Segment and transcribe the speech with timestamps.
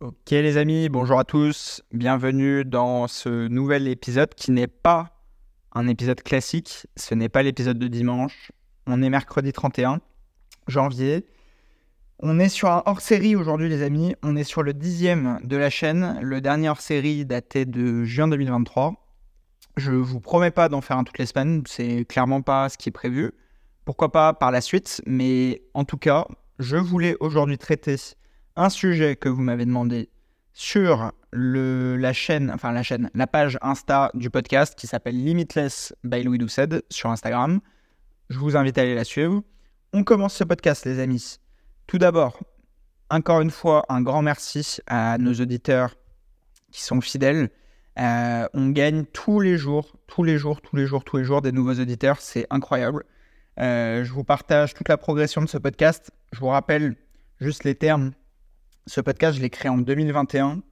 [0.00, 5.10] Ok les amis, bonjour à tous, bienvenue dans ce nouvel épisode qui n'est pas
[5.72, 8.52] un épisode classique, ce n'est pas l'épisode de dimanche,
[8.86, 10.00] on est mercredi 31
[10.68, 11.26] janvier.
[12.20, 15.68] On est sur un hors-série aujourd'hui les amis, on est sur le dixième de la
[15.68, 18.94] chaîne, le dernier hors-série daté de juin 2023.
[19.78, 22.90] Je vous promets pas d'en faire un toutes les semaines, c'est clairement pas ce qui
[22.90, 23.32] est prévu.
[23.84, 26.24] Pourquoi pas par la suite, mais en tout cas,
[26.60, 27.96] je voulais aujourd'hui traiter
[28.58, 30.10] un sujet que vous m'avez demandé
[30.52, 36.24] sur la chaîne, enfin la chaîne, la page Insta du podcast qui s'appelle Limitless by
[36.24, 37.60] Louis Doucet sur Instagram.
[38.30, 39.42] Je vous invite à aller la suivre.
[39.92, 41.38] On commence ce podcast, les amis.
[41.86, 42.40] Tout d'abord,
[43.10, 45.94] encore une fois, un grand merci à nos auditeurs
[46.72, 47.50] qui sont fidèles.
[48.00, 51.42] Euh, on gagne tous les jours, tous les jours, tous les jours, tous les jours
[51.42, 52.20] des nouveaux auditeurs.
[52.20, 53.04] C'est incroyable.
[53.60, 56.10] Euh, je vous partage toute la progression de ce podcast.
[56.32, 56.96] Je vous rappelle
[57.40, 58.10] juste les termes
[58.88, 60.62] ce podcast, je l'ai créé en 2021.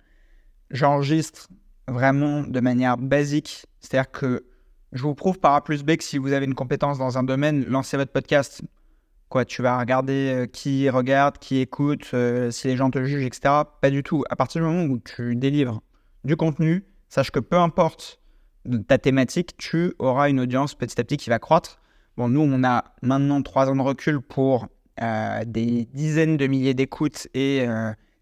[0.71, 1.49] J'enregistre
[1.87, 3.67] vraiment de manière basique.
[3.81, 4.47] C'est-à-dire que
[4.93, 7.23] je vous prouve par A plus B que si vous avez une compétence dans un
[7.23, 8.63] domaine, lancez votre podcast.
[9.29, 13.25] Quoi, tu vas regarder euh, qui regarde, qui écoute, euh, si les gens te jugent,
[13.25, 13.55] etc.
[13.83, 14.25] Pas du tout.
[14.31, 15.83] À partir du moment où tu délivres
[16.25, 18.21] du contenu, sache que peu importe
[18.89, 21.81] ta thématique, tu auras une audience petit à petit qui va croître.
[22.17, 24.69] Bon, nous, on a maintenant trois ans de recul pour
[25.03, 27.67] euh, des dizaines de milliers d'écoutes et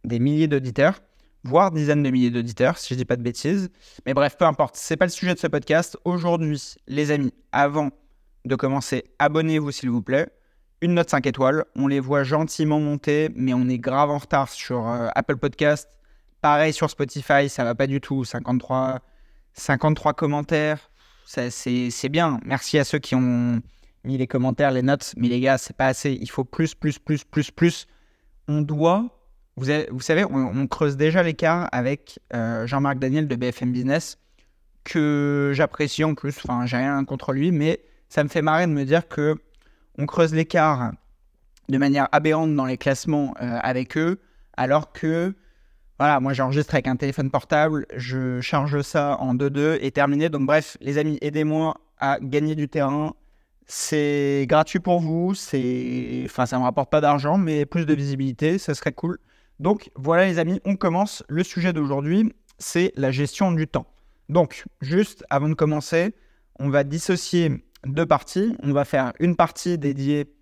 [0.04, 1.00] des milliers d'auditeurs,
[1.44, 3.70] voire dizaines de milliers d'auditeurs, si je dis pas de bêtises.
[4.06, 5.96] Mais bref, peu importe, c'est pas le sujet de ce podcast.
[6.04, 7.90] Aujourd'hui, les amis, avant
[8.44, 10.28] de commencer, abonnez-vous s'il vous plaît.
[10.80, 14.50] Une note 5 étoiles, on les voit gentiment monter, mais on est grave en retard
[14.50, 15.88] sur euh, Apple Podcast.
[16.42, 18.24] Pareil sur Spotify, ça va pas du tout.
[18.24, 19.00] 53,
[19.54, 20.90] 53 commentaires,
[21.24, 22.38] c'est bien.
[22.44, 23.62] Merci à ceux qui ont
[24.04, 26.12] mis les commentaires, les notes, mais les gars, c'est pas assez.
[26.20, 27.86] Il faut plus, plus, plus, plus, plus.
[28.46, 29.23] On doit
[29.56, 34.18] vous, savez, on, creuse déjà l'écart avec euh, Jean-Marc Daniel de BFM Business,
[34.82, 36.36] que j'apprécie en plus.
[36.44, 39.36] Enfin, j'ai rien contre lui, mais ça me fait marrer de me dire que
[39.96, 40.92] on creuse l'écart
[41.68, 44.20] de manière aberrante dans les classements euh, avec eux,
[44.56, 45.34] alors que
[45.98, 50.28] voilà, moi j'enregistre avec un téléphone portable, je charge ça en 2-2 et terminé.
[50.28, 53.14] Donc bref, les amis, aidez-moi à gagner du terrain.
[53.66, 58.58] C'est gratuit pour vous, c'est, enfin, ça me rapporte pas d'argent, mais plus de visibilité,
[58.58, 59.18] ça serait cool.
[59.60, 61.22] Donc voilà les amis, on commence.
[61.28, 63.86] Le sujet d'aujourd'hui, c'est la gestion du temps.
[64.28, 66.14] Donc juste avant de commencer,
[66.58, 68.56] on va dissocier deux parties.
[68.62, 70.34] On va faire une partie dédiée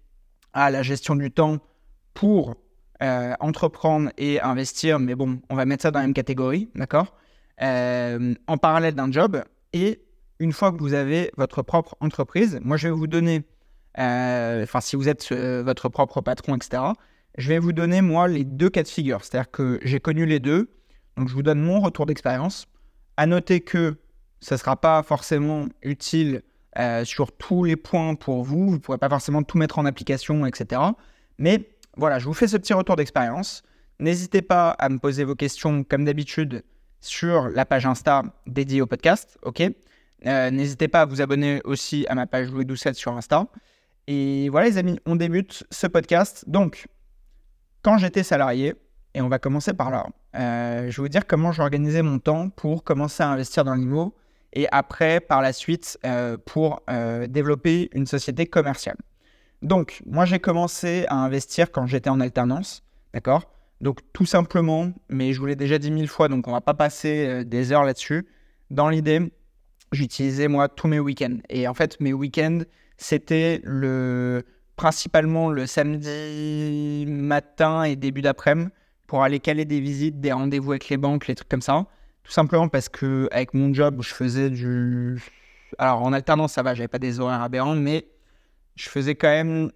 [0.53, 1.59] à la gestion du temps
[2.15, 2.55] pour
[3.03, 7.17] euh, entreprendre et investir, mais bon, on va mettre ça dans la même catégorie, d'accord?
[7.62, 9.43] Euh, En parallèle d'un job.
[9.72, 10.03] Et
[10.39, 13.43] une fois que vous avez votre propre entreprise, moi je vais vous donner,
[13.99, 16.83] euh, enfin si vous êtes votre propre patron, etc.,
[17.38, 19.25] je vais vous donner, moi, les deux cas de figure.
[19.25, 20.70] C'est-à-dire que j'ai connu les deux.
[21.16, 22.66] Donc, je vous donne mon retour d'expérience.
[23.16, 23.97] À noter que
[24.41, 26.42] ça ne sera pas forcément utile
[26.78, 28.66] euh, sur tous les points pour vous.
[28.66, 30.81] Vous ne pourrez pas forcément tout mettre en application, etc.
[31.38, 33.62] Mais voilà, je vous fais ce petit retour d'expérience.
[33.98, 36.65] N'hésitez pas à me poser vos questions, comme d'habitude,
[37.00, 39.38] sur la page Insta dédiée au podcast.
[39.42, 39.62] OK?
[40.26, 43.47] Euh, N'hésitez pas à vous abonner aussi à ma page Louis Doucet sur Insta.
[44.06, 46.44] Et voilà, les amis, on débute ce podcast.
[46.48, 46.87] Donc,
[47.82, 48.75] quand j'étais salarié,
[49.15, 50.06] et on va commencer par là,
[50.37, 54.15] euh, je vais vous dire comment j'organisais mon temps pour commencer à investir dans l'IMO
[54.54, 58.97] et après, par la suite, euh, pour euh, développer une société commerciale.
[59.62, 62.84] Donc, moi, j'ai commencé à investir quand j'étais en alternance,
[63.15, 63.50] d'accord?
[63.81, 66.75] Donc, tout simplement, mais je vous l'ai déjà dit mille fois, donc on va pas
[66.75, 68.26] passer des heures là-dessus.
[68.71, 69.32] Dans l'idée,
[69.91, 71.38] j'utilisais moi tous mes week-ends.
[71.48, 72.60] Et en fait, mes week-ends,
[72.97, 74.44] c'était le
[74.77, 78.71] principalement le samedi matin et début d'après-midi
[79.12, 81.84] pour aller caler des visites, des rendez-vous avec les banques, les trucs comme ça.
[82.25, 85.21] Tout simplement parce que avec mon job, je faisais du.
[85.77, 88.06] Alors en alternance, ça va, j'avais pas des horaires aberrants, mais
[88.75, 89.71] je faisais quand même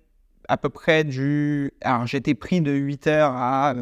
[0.48, 1.70] à peu près du.
[1.82, 3.74] Alors j'étais pris de 8h à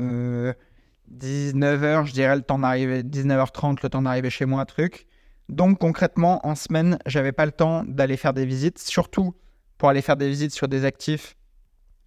[1.13, 5.07] 19h, euh, je dirais, le temps d'arriver, 19h30, le temps d'arriver chez moi, truc.
[5.49, 9.37] Donc concrètement, en semaine, j'avais pas le temps d'aller faire des visites, surtout
[9.79, 11.37] pour aller faire des visites sur des actifs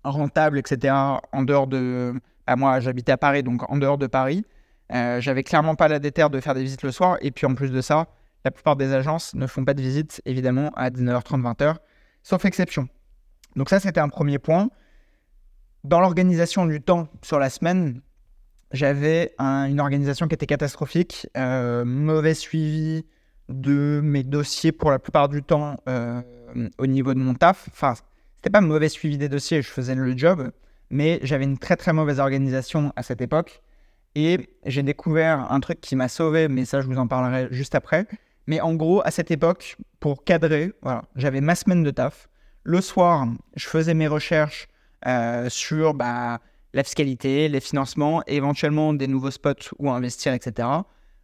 [0.03, 0.93] rentables, etc.
[1.31, 2.13] En dehors de.
[2.45, 4.45] Bah, moi, j'habitais à Paris, donc en dehors de Paris.
[4.93, 7.17] Euh, j'avais clairement pas la déterre de faire des visites le soir.
[7.21, 8.07] Et puis en plus de ça,
[8.45, 11.75] la plupart des agences ne font pas de visites, évidemment, à 19h30, 20h,
[12.23, 12.87] sauf exception.
[13.55, 14.69] Donc ça, c'était un premier point.
[15.83, 18.01] Dans l'organisation du temps sur la semaine,
[18.71, 23.05] j'avais une organisation qui était catastrophique, euh, mauvais suivi
[23.49, 25.77] de mes dossiers pour la plupart du temps.
[25.87, 26.21] Euh,
[26.77, 27.67] au niveau de mon taf.
[27.71, 27.93] Enfin,
[28.37, 30.51] c'était pas mauvais suivi des dossiers, je faisais le job,
[30.89, 33.61] mais j'avais une très très mauvaise organisation à cette époque.
[34.15, 37.75] Et j'ai découvert un truc qui m'a sauvé, mais ça, je vous en parlerai juste
[37.75, 38.07] après.
[38.47, 42.29] Mais en gros, à cette époque, pour cadrer, voilà, j'avais ma semaine de taf.
[42.63, 44.67] Le soir, je faisais mes recherches
[45.05, 46.39] euh, sur bah,
[46.73, 50.67] la fiscalité, les financements, éventuellement des nouveaux spots où investir, etc.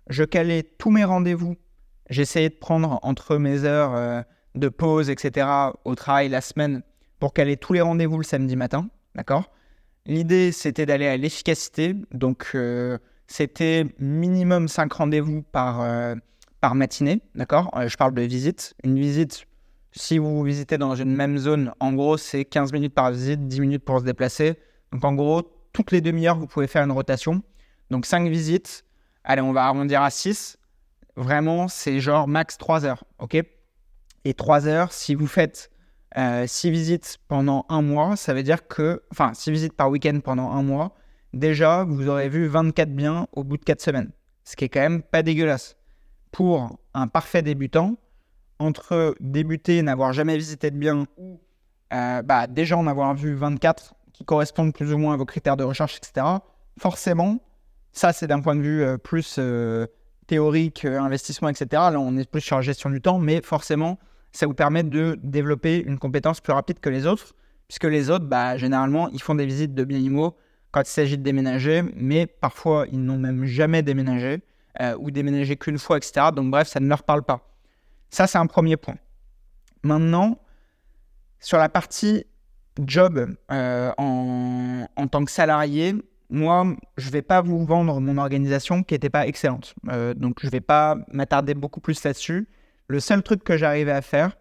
[0.09, 1.55] Je calais tous mes rendez-vous.
[2.09, 4.21] J'essayais de prendre entre mes heures euh,
[4.55, 5.47] de pause, etc.,
[5.85, 6.83] au travail la semaine
[7.19, 8.89] pour caler tous les rendez-vous le samedi matin.
[9.15, 9.51] D'accord?
[10.05, 11.95] L'idée, c'était d'aller à l'efficacité.
[12.11, 12.97] Donc, euh,
[13.27, 16.15] c'était minimum 5 rendez-vous par, euh,
[16.59, 17.21] par matinée.
[17.35, 17.71] D'accord?
[17.87, 18.73] Je parle de visite.
[18.83, 19.45] Une visite,
[19.93, 23.61] si vous visitez dans une même zone, en gros, c'est 15 minutes par visite, 10
[23.61, 24.55] minutes pour se déplacer.
[24.91, 27.41] Donc, en gros, toutes les demi-heures, vous pouvez faire une rotation.
[27.89, 28.83] Donc, 5 visites.
[29.23, 30.57] Allez, on va arrondir à 6.
[31.15, 33.03] Vraiment, c'est genre max 3 heures.
[33.19, 33.37] OK?
[34.25, 35.69] Et 3 heures, si vous faites
[36.15, 40.19] 6 euh, visites pendant un mois, ça veut dire que, enfin, 6 visites par week-end
[40.23, 40.95] pendant un mois,
[41.33, 44.11] déjà, vous aurez vu 24 biens au bout de 4 semaines.
[44.43, 45.75] Ce qui est quand même pas dégueulasse.
[46.31, 47.95] Pour un parfait débutant,
[48.59, 51.39] entre débuter, n'avoir jamais visité de biens, ou
[51.93, 55.57] euh, bah, déjà en avoir vu 24 qui correspondent plus ou moins à vos critères
[55.57, 56.25] de recherche, etc.,
[56.79, 57.39] forcément,
[57.91, 59.37] ça c'est d'un point de vue euh, plus
[60.27, 61.67] théorique, investissement, etc.
[61.71, 63.99] Là, on est plus sur la gestion du temps, mais forcément,
[64.31, 67.33] ça vous permet de développer une compétence plus rapide que les autres,
[67.67, 70.35] puisque les autres, bah, généralement, ils font des visites de biens immo
[70.71, 74.41] quand il s'agit de déménager, mais parfois, ils n'ont même jamais déménagé,
[74.81, 76.27] euh, ou déménagé qu'une fois, etc.
[76.35, 77.55] Donc bref, ça ne leur parle pas.
[78.09, 78.95] Ça, c'est un premier point.
[79.83, 80.39] Maintenant,
[81.39, 82.25] sur la partie
[82.79, 85.93] job euh, en, en, tant que salarié,
[86.33, 86.65] moi,
[86.97, 89.75] je ne vais pas vous vendre mon organisation qui n'était pas excellente.
[89.89, 92.47] Euh, donc, je ne vais pas m'attarder beaucoup plus là-dessus.
[92.87, 94.35] Le seul truc que j'arrivais à faire,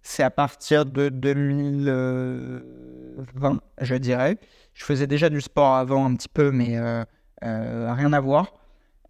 [0.00, 4.38] c'est à partir de 2020, je dirais.
[4.72, 7.04] Je faisais déjà du sport avant un petit peu, mais euh,
[7.44, 8.54] euh, rien à voir.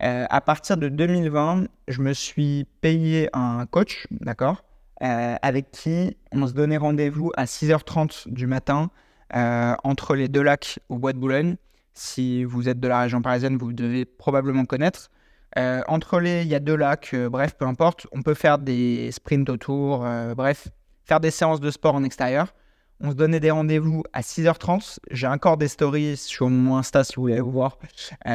[0.00, 4.62] À partir de 2020, je me suis payé un coach, d'accord,
[5.00, 8.90] avec qui on se donnait rendez-vous à 6h30 du matin
[9.32, 11.56] entre les deux lacs au Bois de Boulogne.
[11.94, 15.10] Si vous êtes de la région parisienne, vous devez probablement connaître.
[15.56, 18.06] Euh, entre les, il y a deux lacs, euh, bref, peu importe.
[18.10, 20.68] On peut faire des sprints autour, euh, bref,
[21.04, 22.52] faire des séances de sport en extérieur.
[23.00, 24.98] On se donnait des rendez-vous à 6h30.
[25.10, 27.78] J'ai encore des stories sur mon Insta si vous voulez voir,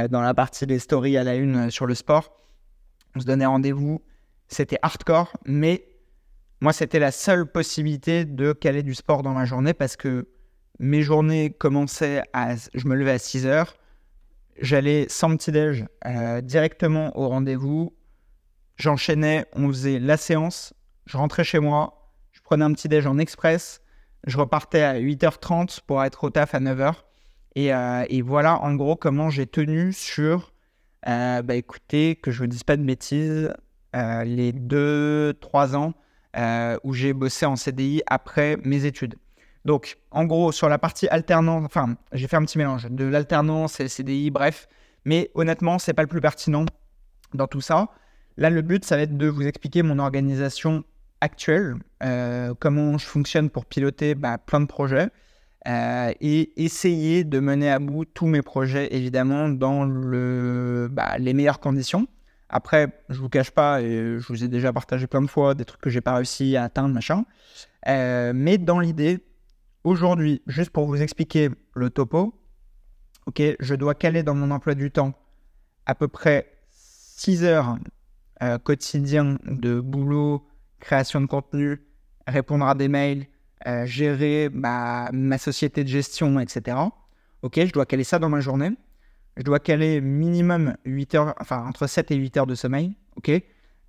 [0.10, 2.36] dans la partie des stories à la une sur le sport.
[3.16, 4.02] On se donnait rendez-vous.
[4.48, 5.86] C'était hardcore, mais
[6.62, 10.28] moi, c'était la seule possibilité de caler du sport dans ma journée parce que
[10.80, 12.56] mes journées commençaient à.
[12.56, 13.74] Je me levais à 6h
[14.62, 17.94] J'allais sans petit-déj euh, directement au rendez-vous.
[18.76, 20.74] J'enchaînais, on faisait la séance.
[21.06, 22.12] Je rentrais chez moi.
[22.34, 23.82] Je prenais un petit-déj en express.
[24.28, 26.94] Je repartais à 8h30 pour être au taf à 9h.
[27.58, 30.54] Euh, et, voilà en gros comment j'ai tenu sur,
[31.08, 33.54] euh, bah écoutez, que je ne dise pas de bêtises,
[33.94, 35.94] les 2-3 ans
[36.84, 39.16] où j'ai bossé en CDI après mes études.
[39.70, 43.80] Donc, en gros, sur la partie alternance, enfin, j'ai fait un petit mélange de l'alternance
[43.80, 44.68] et le CDI, bref.
[45.06, 46.66] Mais honnêtement, c'est pas le plus pertinent
[47.36, 47.90] dans tout ça.
[48.36, 50.84] Là, le but, ça va être de vous expliquer mon organisation
[51.22, 55.10] actuelle, euh, comment je fonctionne pour piloter bah, plein de projets
[55.68, 59.86] euh, et essayer de mener à bout tous mes projets, évidemment, dans
[60.88, 62.08] bah, les meilleures conditions.
[62.50, 65.66] Après, je vous cache pas, et je vous ai déjà partagé plein de fois des
[65.66, 67.24] trucs que j'ai pas réussi à atteindre, machin.
[67.88, 69.20] Euh, mais dans l'idée,
[69.84, 72.34] Aujourd'hui, juste pour vous expliquer le topo,
[73.38, 75.14] je dois caler dans mon emploi du temps
[75.86, 77.78] à peu près 6 heures
[78.42, 80.48] euh, quotidien de boulot,
[80.80, 81.82] création de contenu,
[82.28, 83.28] répondre à des mails,
[83.68, 86.78] euh, gérer ma, société de gestion, etc.
[87.42, 88.72] Ok, je dois caler ça dans ma journée.
[89.38, 92.96] Je dois caler minimum 8 heures, enfin entre 7 et 8 heures de sommeil.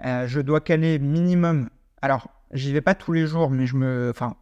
[0.05, 1.69] Euh, je dois caler minimum.
[2.03, 4.11] Alors, j'y vais pas tous les jours, mais je me.
[4.11, 4.37] Enfin,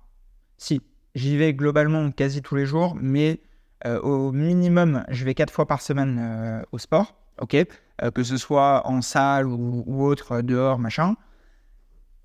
[0.57, 0.81] si,
[1.19, 3.41] J'y vais globalement quasi tous les jours, mais
[3.87, 7.57] euh, au minimum, je vais quatre fois par semaine euh, au sport, ok?
[7.57, 11.17] Euh, Que ce soit en salle ou, autre, dehors, machin.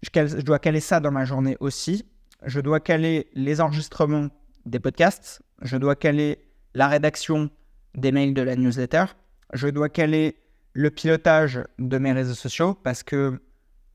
[0.03, 2.05] Je, dois caler ça dans ma journée aussi.
[2.45, 4.27] Je dois caler les enregistrements
[4.67, 5.41] des podcasts.
[5.63, 6.45] Je dois caler
[6.75, 7.49] la rédaction
[7.95, 9.05] des mails de la newsletter.
[9.53, 10.37] Je dois caler
[10.73, 13.41] le pilotage de mes réseaux sociaux parce que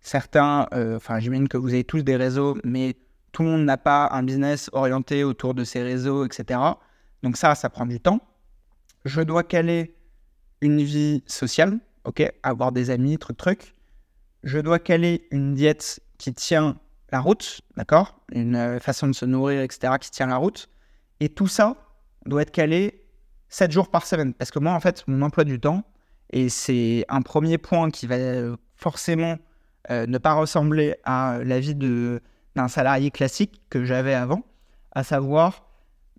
[0.01, 2.97] certains, enfin j'imagine que vous avez tous des réseaux, mais
[3.33, 6.61] tout le monde n'a pas un business orienté autour de ses réseaux, etc.
[7.23, 8.21] Donc ça, ça prend du temps.
[9.05, 9.95] Je dois caler
[10.61, 13.75] une vie sociale, ok, avoir des amis, truc, truc.
[14.45, 16.79] Je dois caler une diète qui tient
[17.11, 20.69] la route, d'accord Une euh, façon de se nourrir, etc., qui tient la route.
[21.21, 21.77] Et tout ça
[22.27, 23.05] doit être calé
[23.49, 24.35] 7 jours par semaine.
[24.35, 25.83] Parce que moi, en fait, mon emploi du temps,
[26.31, 28.17] Et c'est un premier point qui va
[28.77, 29.39] forcément
[29.89, 31.75] ne pas ressembler à la vie
[32.59, 34.43] d'un salarié classique que j'avais avant,
[34.93, 35.65] à savoir,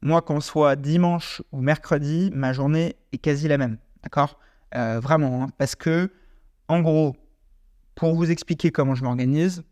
[0.01, 3.77] moi, qu'on soit dimanche ou mercredi, ma journée est quasi la même.
[4.03, 4.39] D'accord?
[4.74, 6.12] Vraiment, hein, parce que,
[6.69, 7.15] en gros,
[7.96, 9.63] pour vous expliquer comment je m'organise,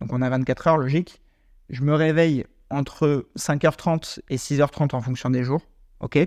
[0.00, 1.22] donc on a 24 heures, logique,
[1.70, 5.62] je me réveille entre 5h30 et 6h30 en fonction des jours.
[6.00, 6.18] Ok?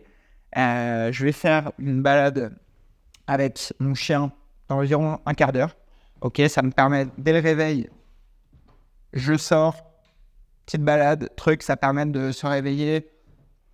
[0.57, 2.57] Euh, je vais faire une balade
[3.27, 4.31] avec mon chien
[4.69, 5.75] d'environ un quart d'heure.
[6.21, 7.89] Ok, ça me permet dès le réveil,
[9.13, 9.88] je sors,
[10.69, 13.09] petite balade, truc, ça permet de se réveiller,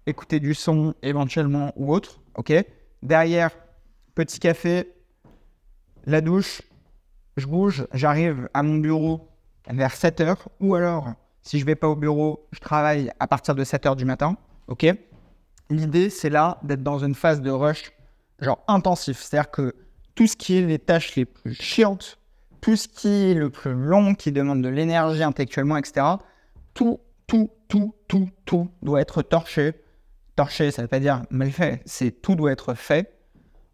[0.05, 2.21] écouter du son éventuellement ou autre.
[2.35, 2.53] Ok.
[3.03, 3.51] Derrière,
[4.15, 4.93] petit café,
[6.05, 6.61] la douche,
[7.35, 9.27] je bouge, j'arrive à mon bureau
[9.69, 11.09] vers 7 h ou alors
[11.41, 14.37] si je vais pas au bureau, je travaille à partir de 7 heures du matin.
[14.69, 14.85] OK
[15.69, 17.91] L'idée, c'est là d'être dans une phase de rush,
[18.39, 19.21] genre intensif.
[19.21, 19.75] C'est-à-dire que
[20.15, 22.19] tout ce qui est les tâches les plus chiantes,
[22.61, 26.19] tout ce qui est le plus long, qui demande de l'énergie intellectuellement, etc.,
[26.75, 29.73] tout, tout, tout, tout, tout doit être torché.
[30.35, 33.17] Torché, ça ne veut pas dire mal fait, c'est tout doit être fait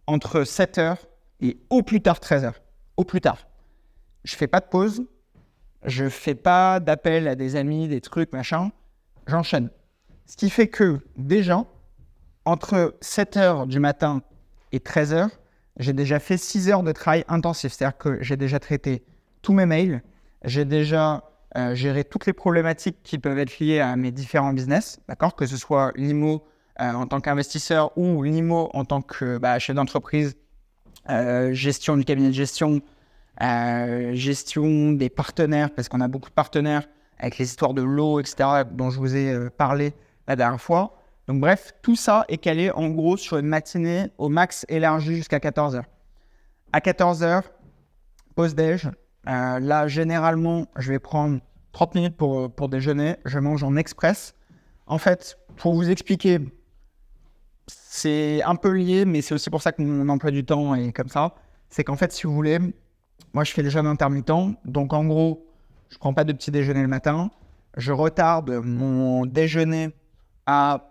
[0.07, 1.07] entre 7 heures
[1.41, 2.61] et au plus tard 13 heures.
[2.95, 3.47] Au plus tard.
[4.23, 5.05] Je fais pas de pause,
[5.83, 8.71] je fais pas d'appel à des amis, des trucs, machin.
[9.25, 9.69] J'enchaîne.
[10.27, 11.65] Ce qui fait que déjà,
[12.45, 14.21] entre 7 h du matin
[14.71, 15.29] et 13 h
[15.77, 17.73] j'ai déjà fait 6 heures de travail intensif.
[17.73, 19.03] C'est-à-dire que j'ai déjà traité
[19.41, 20.03] tous mes mails,
[20.43, 24.99] j'ai déjà euh, géré toutes les problématiques qui peuvent être liées à mes différents business,
[25.09, 26.45] d'accord Que ce soit l'IMO
[26.79, 30.37] euh, en tant qu'investisseur ou l'IMO en tant que bah, chef d'entreprise,
[31.09, 32.81] euh, gestion du cabinet de gestion,
[34.13, 38.63] gestion des partenaires, parce qu'on a beaucoup de partenaires avec les histoires de l'eau, etc.,
[38.71, 39.93] dont je vous ai parlé
[40.27, 40.97] la dernière fois.
[41.27, 45.39] Donc bref, tout ça est calé en gros sur une matinée au max élargie jusqu'à
[45.39, 45.83] 14h.
[46.71, 47.43] À 14h,
[48.35, 48.89] pause déj.
[49.27, 51.39] Euh, là, généralement, je vais prendre
[51.73, 53.17] 30 minutes pour, pour déjeuner.
[53.25, 54.33] Je mange en express.
[54.87, 56.39] En fait, pour vous expliquer,
[57.67, 60.91] c'est un peu lié, mais c'est aussi pour ça que mon emploi du temps est
[60.91, 61.35] comme ça.
[61.69, 62.59] C'est qu'en fait, si vous voulez,
[63.33, 64.55] moi, je fais le jeûne intermittent.
[64.65, 65.45] Donc, en gros,
[65.89, 67.31] je prends pas de petit déjeuner le matin.
[67.77, 69.91] Je retarde mon déjeuner
[70.45, 70.89] à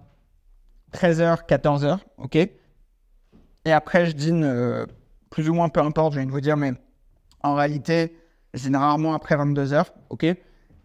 [0.92, 1.98] 13h, 14h.
[2.18, 2.36] OK?
[2.36, 4.86] Et après, je dîne euh,
[5.28, 6.72] plus ou moins, peu importe, je viens de vous dire, mais
[7.42, 8.16] en réalité,
[8.74, 9.86] rarement après 22h.
[10.10, 10.24] OK?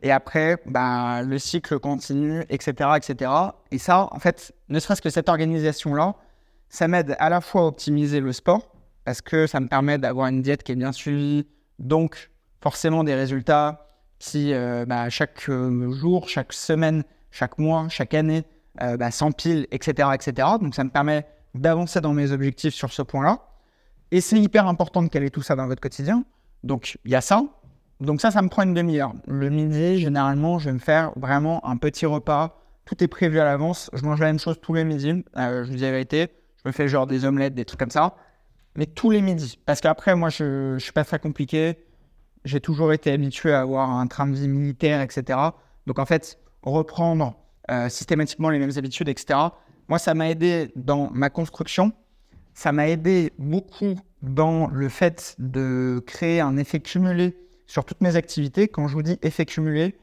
[0.02, 3.32] Et après, bah, le cycle continue, etc., etc.
[3.72, 6.16] Et ça, en fait, ne serait-ce que cette organisation-là,
[6.70, 8.72] ça m'aide à la fois à optimiser le sport,
[9.04, 11.48] parce que ça me permet d'avoir une diète qui est bien suivie,
[11.80, 12.32] donc
[12.62, 13.88] forcément des résultats
[14.20, 18.44] qui, euh, bah, chaque euh, jour, chaque semaine, chaque mois, chaque année,
[18.82, 20.48] euh, bah, s'empilent, etc., etc.
[20.62, 23.40] Donc ça me permet d'avancer dans mes objectifs sur ce point-là.
[24.12, 26.26] Et c'est hyper important de caler tout ça dans votre quotidien.
[26.66, 27.44] Donc il y a ça.
[28.02, 29.14] Donc ça, ça me prend une demi-heure.
[29.26, 32.62] Le midi, généralement, je vais me faire vraiment un petit repas.
[32.84, 33.90] Tout est prévu à l'avance.
[33.94, 35.24] Je mange la même chose tous les midis.
[35.36, 36.28] je vous dis la vérité.
[36.58, 38.16] Je me fais genre des omelettes, des trucs comme ça
[38.76, 39.58] mais tous les midis.
[39.66, 41.78] Parce qu'après, moi, je ne suis pas très compliqué.
[42.44, 45.40] J'ai toujours été habitué à avoir un train de vie militaire, etc.
[45.88, 47.36] Donc, en fait, reprendre
[47.72, 49.40] euh, systématiquement les mêmes habitudes, etc.
[49.88, 51.94] Moi, ça m'a aidé dans ma construction.
[52.56, 57.36] Ça m'a aidé beaucoup dans le fait de créer un effet cumulé
[57.68, 58.70] sur toutes mes activités.
[58.70, 59.98] Quand je vous dis effet cumulé,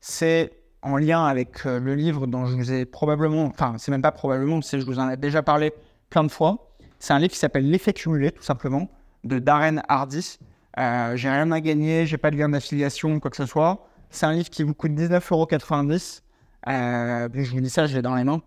[0.00, 4.02] c'est en lien avec euh, le livre dont je vous ai probablement, enfin, c'est même
[4.02, 5.72] pas probablement, c'est je vous en ai déjà parlé
[6.08, 6.76] plein de fois.
[7.00, 8.88] C'est un livre qui s'appelle L'effet cumulé, tout simplement,
[9.24, 10.38] de Darren Hardy.
[10.78, 13.88] Euh, j'ai rien à gagner, j'ai pas de lien d'affiliation, quoi que ce soit.
[14.10, 16.22] C'est un livre qui vous coûte 19,90€.
[16.68, 18.42] Euh, je vous dis ça, je l'ai dans les mains.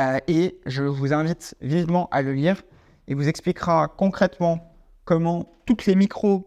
[0.00, 2.62] Euh, et je vous invite vivement à le lire.
[3.06, 4.72] Il vous expliquera concrètement
[5.04, 6.46] comment toutes les micro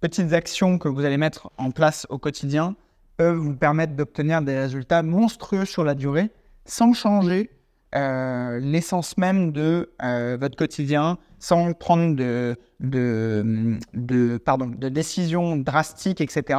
[0.00, 2.76] petites actions que vous allez mettre en place au quotidien
[3.16, 6.30] peuvent vous permettre d'obtenir des résultats monstrueux sur la durée
[6.66, 7.50] sans changer
[7.94, 16.20] euh, l'essence même de euh, votre quotidien sans prendre de, de, pardon, de décisions drastiques,
[16.20, 16.58] etc.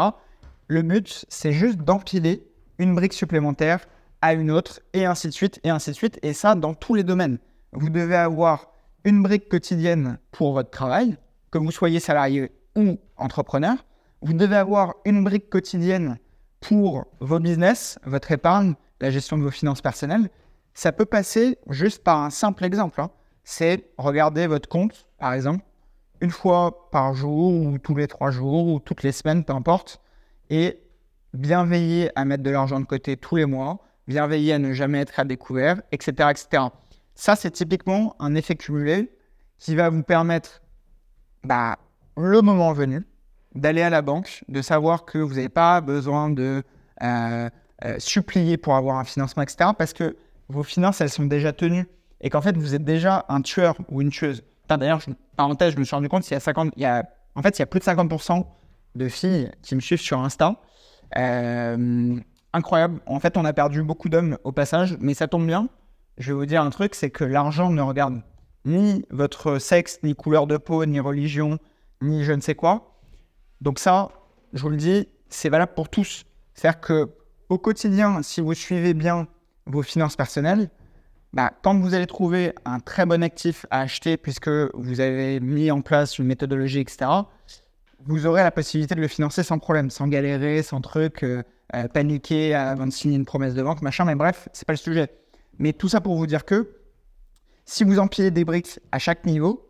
[0.68, 2.48] Le but, c'est juste d'empiler
[2.80, 3.86] une brique supplémentaire
[4.26, 6.96] à une autre, et ainsi de suite, et ainsi de suite, et ça dans tous
[6.96, 7.38] les domaines.
[7.74, 8.72] Vous devez avoir
[9.04, 11.18] une brique quotidienne pour votre travail,
[11.52, 13.86] que vous soyez salarié ou entrepreneur.
[14.24, 16.18] Vous devez avoir une brique quotidienne
[16.60, 20.32] pour vos business, votre épargne, la gestion de vos finances personnelles.
[20.74, 23.00] Ça peut passer juste par un simple exemple.
[23.02, 23.12] Hein.
[23.44, 25.64] C'est regarder votre compte, par exemple,
[26.20, 30.02] une fois par jour ou tous les trois jours ou toutes les semaines, peu importe,
[30.50, 30.82] et
[31.36, 35.00] bien veiller à mettre de l'argent de côté tous les mois, veiller à ne jamais
[35.00, 36.30] être à découvert, etc.
[36.32, 36.64] etc.
[37.16, 39.12] Ça, c'est typiquement un effet cumulé
[39.58, 40.62] qui va vous permettre,
[41.44, 41.78] bah,
[42.18, 43.06] le moment venu,
[43.56, 46.62] d'aller à la banque, de savoir que vous n'avez pas besoin de
[47.02, 47.50] euh,
[47.86, 49.72] euh, supplier pour avoir un financement, etc.
[49.78, 50.16] Parce que
[50.50, 51.88] vos finances, elles sont déjà tenues
[52.22, 54.44] et qu'en fait, vous êtes déjà un tueur ou une tueuse.
[54.68, 55.02] D'ailleurs,
[55.36, 57.58] parenthèse, je me suis rendu compte, il y a 50, il y a, en fait,
[57.58, 58.46] il y a plus de 50%
[58.96, 60.56] de filles qui me suivent sur Insta.
[61.18, 62.18] Euh,
[62.56, 63.02] incroyable.
[63.06, 65.68] En fait, on a perdu beaucoup d'hommes au passage, mais ça tombe bien.
[66.18, 68.22] Je vais vous dire un truc, c'est que l'argent ne regarde
[68.64, 71.60] ni votre sexe, ni couleur de peau, ni religion,
[72.02, 73.00] ni je ne sais quoi.
[73.62, 74.10] Donc ça,
[74.54, 76.24] je vous le dis, c'est valable pour tous.
[76.54, 77.10] C'est-à-dire que
[77.50, 79.28] au quotidien, si vous suivez bien
[79.66, 80.70] vos finances personnelles,
[81.34, 85.70] bah, quand vous allez trouver un très bon actif à acheter puisque vous avez mis
[85.70, 87.12] en place une méthodologie, etc.,
[88.08, 91.44] vous aurez la possibilité de le financer sans problème, sans galérer, sans truc, euh,
[91.74, 94.06] euh, paniquer avant de signer une promesse de vente, machin.
[94.06, 95.10] Mais bref, c'est pas le sujet.
[95.58, 96.76] Mais tout ça pour vous dire que
[97.66, 99.68] si vous empilez des briques à chaque niveau,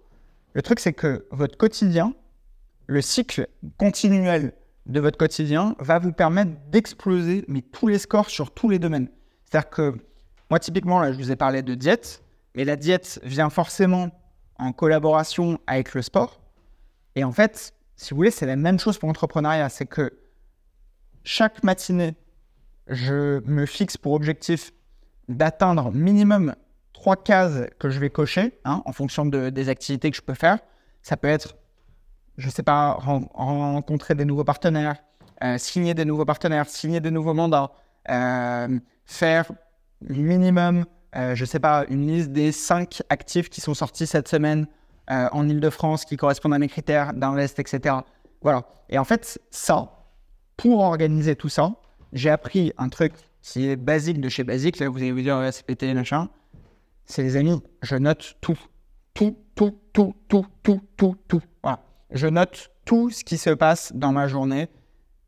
[0.53, 2.13] le truc c'est que votre quotidien,
[2.87, 3.47] le cycle
[3.77, 4.53] continuel
[4.85, 9.09] de votre quotidien va vous permettre d'exploser tous les scores sur tous les domaines.
[9.45, 9.95] C'est-à-dire que
[10.49, 12.23] moi, typiquement, là, je vous ai parlé de diète,
[12.55, 14.09] mais la diète vient forcément
[14.59, 16.39] en collaboration avec le sport.
[17.15, 19.69] Et en fait, si vous voulez, c'est la même chose pour l'entrepreneuriat.
[19.69, 20.13] C'est que
[21.25, 22.15] chaque matinée,
[22.87, 24.71] je me fixe pour objectif
[25.27, 26.55] d'atteindre minimum
[26.93, 30.33] trois cases que je vais cocher hein, en fonction de, des activités que je peux
[30.33, 30.59] faire.
[31.01, 31.55] Ça peut être
[32.37, 34.97] je ne sais pas, rencontrer des nouveaux partenaires,
[35.43, 37.71] euh, signer des nouveaux partenaires, signer des nouveaux mandats,
[38.09, 39.51] euh, faire
[40.01, 44.27] minimum, euh, je ne sais pas, une liste des cinq actifs qui sont sortis cette
[44.27, 44.67] semaine
[45.07, 47.97] en Ile-de-France qui correspondent à mes critères d'invest, etc.
[48.41, 48.63] Voilà.
[48.89, 49.94] Et en fait, ça,
[50.57, 51.75] pour organiser tout ça,
[52.13, 54.79] j'ai appris un truc qui est basique de chez Basique.
[54.79, 56.29] Là, vous allez vous dire, ouais, c'est pété, machin.
[57.05, 58.59] C'est les amis, je note tout.
[59.13, 61.41] Tout, tout, tout, tout, tout, tout, tout.
[61.61, 61.79] Voilà
[62.11, 64.69] je note tout ce qui se passe dans ma journée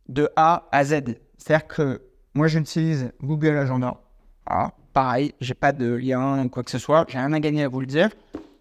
[0.08, 1.02] de A à Z.
[1.38, 2.02] C'est-à-dire que
[2.34, 4.00] moi, j'utilise Google Agenda.
[4.46, 7.06] Ah, pareil, j'ai pas de lien, quoi que ce soit.
[7.10, 8.10] J'ai rien à gagner à vous le dire.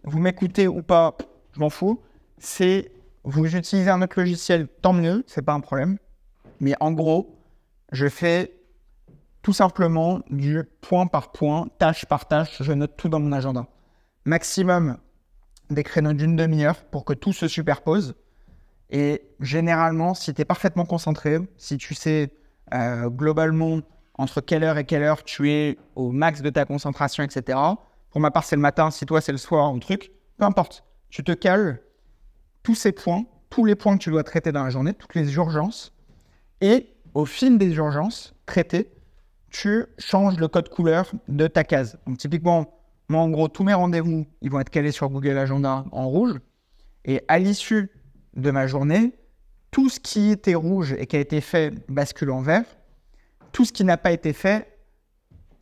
[0.05, 1.17] Vous m'écoutez ou pas,
[1.53, 2.01] je m'en fous.
[2.39, 2.91] C'est
[3.23, 5.99] vous utilisez un autre logiciel, tant mieux, c'est pas un problème.
[6.61, 7.39] Mais en gros,
[7.93, 8.53] je fais
[9.43, 12.63] tout simplement du point par point, tâche par tâche.
[12.63, 13.67] Je note tout dans mon agenda.
[14.25, 14.99] Maximum
[15.71, 18.15] des créneaux d'une demi-heure pour que tout se superpose.
[18.91, 22.33] Et généralement, si tu es parfaitement concentré, si tu sais
[22.75, 23.81] euh, globalement
[24.15, 27.59] entre quelle heure et quelle heure tu es au max de ta concentration, etc.
[28.11, 30.85] Pour ma part, c'est le matin, si toi, c'est le soir ou truc, peu importe.
[31.11, 31.81] Tu te cales
[32.63, 35.35] tous ces points, tous les points que tu dois traiter dans la journée, toutes les
[35.35, 35.93] urgences.
[36.61, 38.91] Et au fil des urgences traitées,
[39.51, 41.99] tu changes le code couleur de ta case.
[42.07, 45.85] Donc, typiquement, moi, en gros, tous mes rendez-vous, ils vont être calés sur Google Agenda
[45.93, 46.35] en rouge.
[47.05, 47.91] Et à l'issue
[48.35, 49.15] de ma journée,
[49.71, 52.65] tout ce qui était rouge et qui a été fait bascule en vert.
[53.53, 54.79] Tout ce qui n'a pas été fait,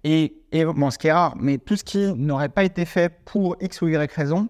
[0.02, 3.56] et, bon, ce qui est rare, mais tout ce qui n'aurait pas été fait pour
[3.60, 4.48] X ou Y raison,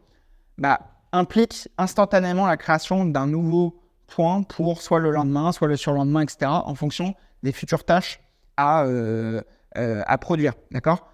[0.58, 0.80] bah,
[1.12, 6.50] implique instantanément la création d'un nouveau point pour soit le lendemain, soit le surlendemain, etc.,
[6.50, 8.20] en fonction des futures tâches
[8.56, 9.42] à, euh,
[9.76, 10.54] euh, à produire.
[10.70, 11.08] D'accord?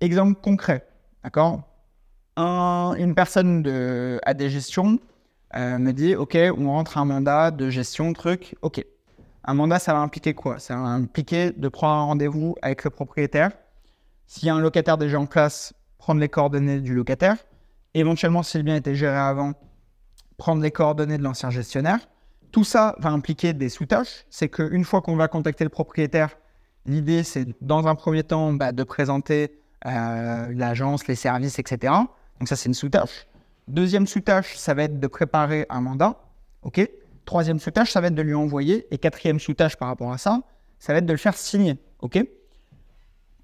[0.00, 0.86] Exemple concret.
[1.24, 1.62] D'accord?
[2.36, 3.66] Une personne
[4.24, 4.98] à des gestions
[5.54, 8.56] euh, me dit Ok, on rentre un mandat de gestion, truc.
[8.62, 8.84] Ok.
[9.44, 10.58] Un mandat, ça va impliquer quoi?
[10.58, 13.50] Ça va impliquer de prendre un rendez-vous avec le propriétaire.
[14.26, 17.36] S'il y a un locataire déjà en place, prendre les coordonnées du locataire.
[17.94, 19.52] Éventuellement, si le bien était géré avant,
[20.38, 21.98] prendre les coordonnées de l'ancien gestionnaire.
[22.52, 24.26] Tout ça va impliquer des sous-tâches.
[24.28, 26.36] C'est qu'une fois qu'on va contacter le propriétaire,
[26.84, 31.94] l'idée, c'est dans un premier temps bah, de présenter euh, l'agence, les services, etc.
[32.38, 33.26] Donc ça, c'est une sous-tâche.
[33.68, 36.20] Deuxième sous-tâche, ça va être de préparer un mandat.
[36.62, 36.86] OK?
[37.24, 38.86] Troisième sous-tâche, ça va être de lui envoyer.
[38.90, 40.42] Et quatrième sous-tâche par rapport à ça,
[40.78, 41.78] ça va être de le faire signer.
[42.00, 42.18] OK?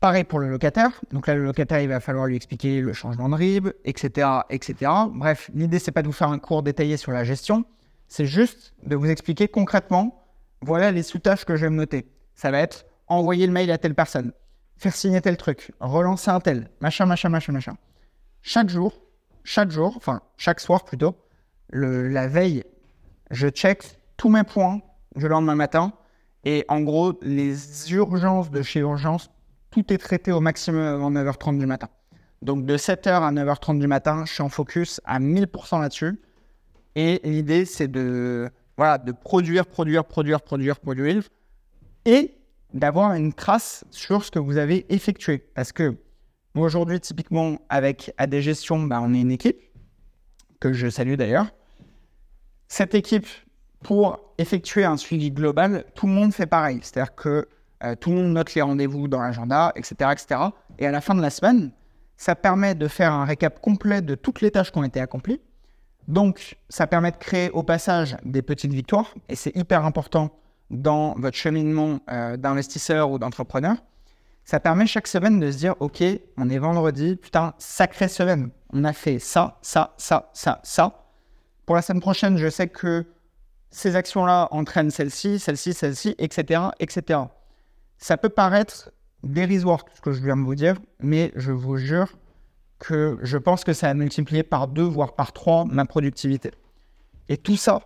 [0.01, 1.01] Pareil pour le locataire.
[1.13, 4.93] Donc là, le locataire, il va falloir lui expliquer le changement de RIB, etc., etc.
[5.13, 7.65] Bref, l'idée, c'est pas de vous faire un cours détaillé sur la gestion.
[8.09, 10.25] C'est juste de vous expliquer concrètement,
[10.63, 12.11] voilà les sous-tâches que je vais me noter.
[12.35, 14.33] Ça va être envoyer le mail à telle personne,
[14.77, 17.77] faire signer tel truc, relancer un tel, machin, machin, machin, machin.
[18.43, 19.01] Chaque jour,
[19.45, 21.17] chaque jour, enfin chaque soir plutôt,
[21.71, 22.65] le, la veille,
[23.31, 24.81] je check tous mes points
[25.15, 25.93] du lendemain matin.
[26.45, 29.31] Et en gros, les urgences de chez Urgence,
[29.71, 31.89] tout est traité au maximum avant 9h30 du matin.
[32.41, 36.21] Donc de 7h à 9h30 du matin, je suis en focus à 1000% là-dessus.
[37.01, 41.23] Et l'idée, c'est de, voilà, de produire, produire, produire, produire, produire.
[42.05, 42.35] Et
[42.75, 45.39] d'avoir une trace sur ce que vous avez effectué.
[45.39, 45.95] Parce que
[46.57, 49.61] aujourd'hui, typiquement, avec AD Gestion, bah, on est une équipe.
[50.59, 51.47] que je salue d'ailleurs.
[52.67, 53.29] Cette équipe,
[53.85, 56.81] pour effectuer un suivi global, tout le monde fait pareil.
[56.83, 57.47] C'est-à-dire que
[57.85, 60.41] euh, tout le monde note les rendez-vous dans l'agenda, etc., etc.
[60.81, 61.71] Et à la fin de la semaine,
[62.17, 65.41] ça permet de faire un récap complet de toutes les tâches qui ont été accomplies.
[66.09, 69.15] Donc, ça permet de créer au passage des petites victoires.
[69.29, 70.31] Et c'est hyper important
[70.71, 73.77] dans votre cheminement euh, d'investisseur ou d'entrepreneur.
[74.45, 76.03] Ça permet chaque semaine de se dire, OK,
[76.39, 78.51] on est vendredi, putain, sacrée semaine.
[78.73, 81.05] On a fait ça, ça, ça, ça, ça.
[81.67, 83.05] Pour la semaine prochaine, je sais que
[83.71, 87.21] ces actions-là entraînent celle-ci, celle-ci, celle-ci, etc., etc.
[87.99, 88.91] Ça peut paraître
[89.23, 92.09] dérisoire, ce que je viens de vous dire, mais je vous jure
[92.79, 96.53] que je pense que ça a multiplié par deux, voire par trois, ma productivité.
[97.29, 97.81] Et tout ça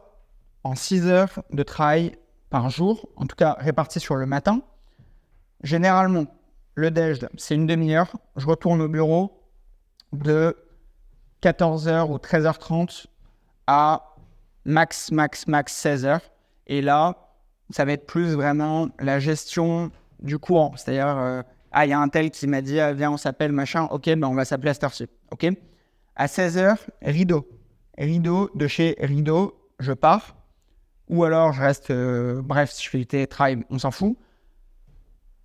[0.64, 2.16] en 6 heures de travail
[2.50, 4.60] par jour, en tout cas réparti sur le matin.
[5.62, 6.26] Généralement,
[6.74, 8.16] le déj, c'est une demi-heure.
[8.36, 9.40] Je retourne au bureau
[10.12, 10.56] de
[11.42, 13.06] 14h ou 13h30
[13.66, 14.14] à
[14.64, 16.20] max, max, max 16h.
[16.66, 17.16] Et là,
[17.70, 20.74] ça va être plus vraiment la gestion du courant.
[20.76, 23.52] C'est-à-dire, euh, ah, il y a un tel qui m'a dit, ah, viens, on s'appelle
[23.52, 23.84] machin.
[23.90, 25.46] Ok, ben on va s'appeler à cette Ok?
[26.14, 27.48] À 16h, rideau.
[27.96, 30.36] Rideau de chez Rideau, je pars.
[31.08, 34.16] Ou alors, je reste, euh, bref, si je fais du télétravail, on s'en fout.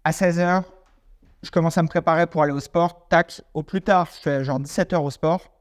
[0.03, 0.63] À 16h,
[1.43, 3.07] je commence à me préparer pour aller au sport.
[3.07, 5.51] Tac, au plus tard, je fais genre 17h au sport.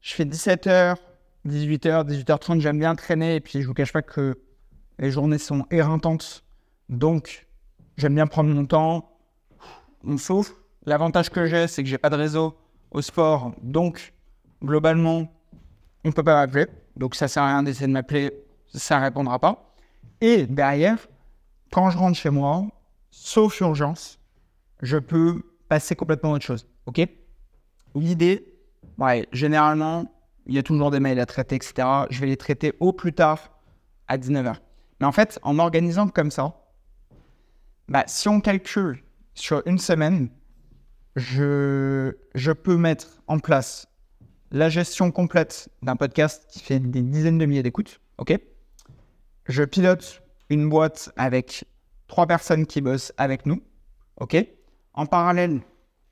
[0.00, 0.96] Je fais 17h,
[1.46, 3.36] 18h, 18h30, j'aime bien traîner.
[3.36, 4.38] Et puis, je vous cache pas que
[4.98, 6.44] les journées sont éreintantes.
[6.88, 7.48] Donc,
[7.96, 9.11] j'aime bien prendre mon temps.
[10.04, 10.52] On souffle.
[10.84, 12.56] L'avantage que j'ai, c'est que j'ai pas de réseau
[12.90, 13.52] au sport.
[13.62, 14.12] Donc,
[14.62, 15.32] globalement,
[16.04, 16.66] on peut pas m'appeler.
[16.96, 18.32] Donc, ça sert à rien d'essayer de m'appeler.
[18.66, 19.74] Ça répondra pas.
[20.20, 20.98] Et derrière,
[21.70, 22.66] quand je rentre chez moi,
[23.10, 24.18] sauf urgence,
[24.80, 26.66] je peux passer complètement à autre chose.
[26.86, 27.00] OK?
[27.94, 28.54] L'idée,
[28.98, 30.04] ouais, généralement,
[30.46, 31.86] il y a toujours des mails à traiter, etc.
[32.10, 33.50] Je vais les traiter au plus tard
[34.08, 34.56] à 19h.
[35.00, 36.56] Mais en fait, en organisant comme ça,
[37.88, 39.02] bah, si on calcule
[39.34, 40.28] sur une semaine,
[41.16, 43.86] je, je peux mettre en place
[44.50, 48.00] la gestion complète d'un podcast qui fait des dizaines de milliers d'écoutes.
[48.18, 48.38] OK?
[49.46, 51.64] Je pilote une boîte avec
[52.06, 53.62] trois personnes qui bossent avec nous.
[54.20, 54.36] OK?
[54.94, 55.62] En parallèle,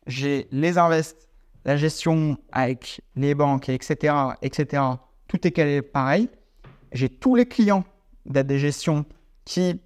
[0.07, 1.29] j'ai les invests,
[1.67, 4.83] la gestion avec les banques, etc., etc.
[5.29, 6.31] Tout est calé pareil.
[6.93, 7.85] J'ai tous les clients
[8.25, 9.05] d'aide gestion
[9.45, 9.81] qui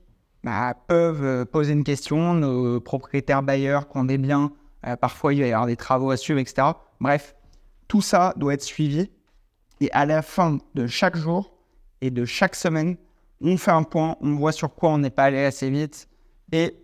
[0.45, 4.53] bah, peuvent euh, poser une question, nos propriétaires bailleurs qui ont des biens,
[4.87, 6.69] euh, parfois il va y avoir des travaux à suivre, etc.
[7.01, 7.35] Bref,
[7.89, 9.11] tout ça doit être suivi.
[9.81, 11.55] Et à la fin de chaque jour
[12.03, 12.97] et de chaque semaine,
[13.41, 16.09] on fait un point, on voit sur quoi on n'est pas allé assez vite
[16.53, 16.77] et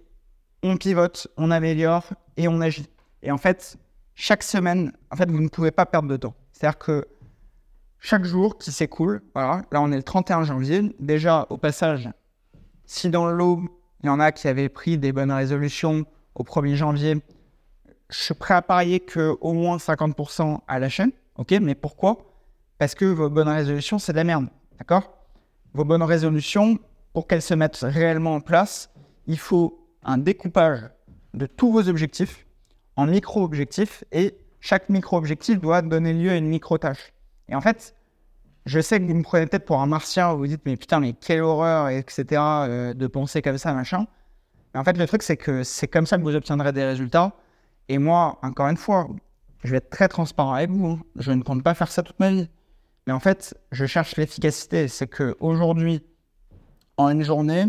[0.62, 2.04] on pivote, on améliore
[2.36, 2.88] et on agit.
[3.22, 3.76] Et en fait,
[4.14, 6.34] chaque semaine, en fait, vous ne pouvez pas perdre de temps.
[6.52, 7.06] C'est-à-dire que
[7.98, 12.08] chaque jour qui s'écoule, voilà, là on est le 31 janvier, déjà au passage,
[12.90, 13.62] si dans l'eau,
[14.02, 17.22] il y en a qui avaient pris des bonnes résolutions au 1er janvier,
[18.08, 22.18] je suis prêt à parier que au moins 50% à la chaîne, ok Mais pourquoi?
[22.78, 25.04] Parce que vos bonnes résolutions, c'est de la merde, d'accord?
[25.72, 26.80] Vos bonnes résolutions,
[27.12, 28.90] pour qu'elles se mettent réellement en place,
[29.28, 30.90] il faut un découpage
[31.32, 32.44] de tous vos objectifs
[32.96, 37.12] en micro-objectifs et chaque micro-objectif doit donner lieu à une micro-tâche.
[37.48, 37.94] Et en fait,
[38.66, 41.00] je sais que vous me prenez peut-être pour un martien, vous vous dites, mais putain,
[41.00, 44.06] mais quelle horreur, etc., euh, de penser comme ça, machin.
[44.74, 47.32] Mais en fait, le truc, c'est que c'est comme ça que vous obtiendrez des résultats.
[47.88, 49.08] Et moi, encore une fois,
[49.64, 50.86] je vais être très transparent avec vous.
[50.86, 51.00] Hein.
[51.16, 52.48] Je ne compte pas faire ça toute ma vie.
[53.06, 54.88] Mais en fait, je cherche l'efficacité.
[54.88, 56.02] C'est qu'aujourd'hui,
[56.96, 57.66] en une journée,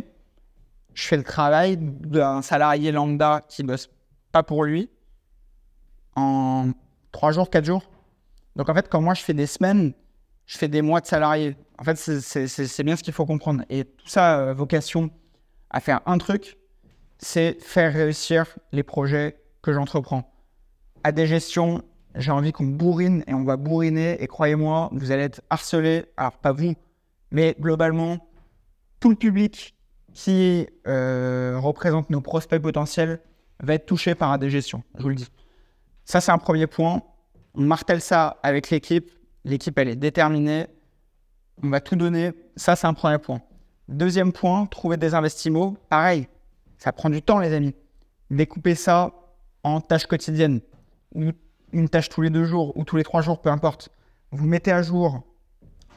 [0.94, 3.90] je fais le travail d'un salarié lambda qui bosse
[4.32, 4.90] pas pour lui
[6.16, 6.72] en
[7.12, 7.90] trois jours, quatre jours.
[8.56, 9.94] Donc en fait, quand moi je fais des semaines,
[10.52, 11.56] je fais des mois de salarié.
[11.80, 13.64] En fait, c'est bien ce qu'il faut comprendre.
[13.70, 15.10] Et tout ça, euh, vocation
[15.70, 16.58] à faire un truc,
[17.20, 20.30] c'est faire réussir les projets que j'entreprends.
[21.06, 21.84] À des gestions,
[22.16, 24.22] j'ai envie qu'on bourrine et on va bourriner.
[24.22, 26.04] Et croyez-moi, vous allez être harcelé.
[26.18, 26.74] Alors, pas vous,
[27.32, 28.18] mais globalement,
[29.00, 29.74] tout le public
[30.14, 33.22] qui euh, représente nos prospects potentiels
[33.64, 34.84] va être touché par des gestions.
[34.98, 35.30] Je vous le dis.
[36.04, 37.04] Ça, c'est un premier point.
[37.56, 39.10] On martèle ça avec l'équipe
[39.44, 40.68] L'équipe, elle est déterminée.
[41.64, 42.32] On va tout donner.
[42.56, 43.42] Ça, c'est un premier point.
[43.88, 45.76] Deuxième point, trouver des investissements.
[45.90, 46.28] Pareil,
[46.78, 47.76] ça prend du temps, les amis.
[48.30, 49.12] Découper ça
[49.64, 50.62] en tâches quotidiennes.
[51.14, 51.32] Ou
[51.74, 53.90] une tâche tous les deux jours ou tous les trois jours, peu importe.
[54.32, 55.24] Vous mettez à jour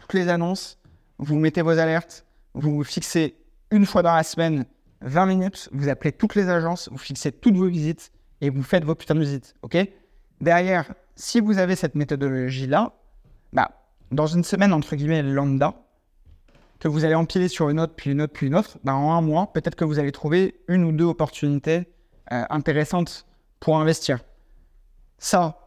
[0.01, 0.79] toutes les annonces.
[1.19, 2.27] Vous mettez vos alertes.
[2.55, 3.37] Vous vous fixez
[3.71, 4.67] une fois dans la semaine
[5.03, 5.69] 20 minutes.
[5.73, 6.89] Vous appelez toutes les agences.
[6.91, 9.55] Vous fixez toutes vos visites et vous faites vos putains de visites.
[9.63, 9.77] OK?
[10.41, 12.93] Derrière, si vous avez cette méthodologie-là,
[13.55, 13.71] bah,
[14.11, 15.75] dans une semaine, entre guillemets, lambda,
[16.81, 19.13] que vous allez empiler sur une autre, puis une autre, puis une autre, ben, en
[19.13, 21.89] un mois, peut-être que vous allez trouver une ou deux opportunités
[22.33, 23.27] euh, intéressantes
[23.61, 24.19] pour investir.
[25.19, 25.59] Ça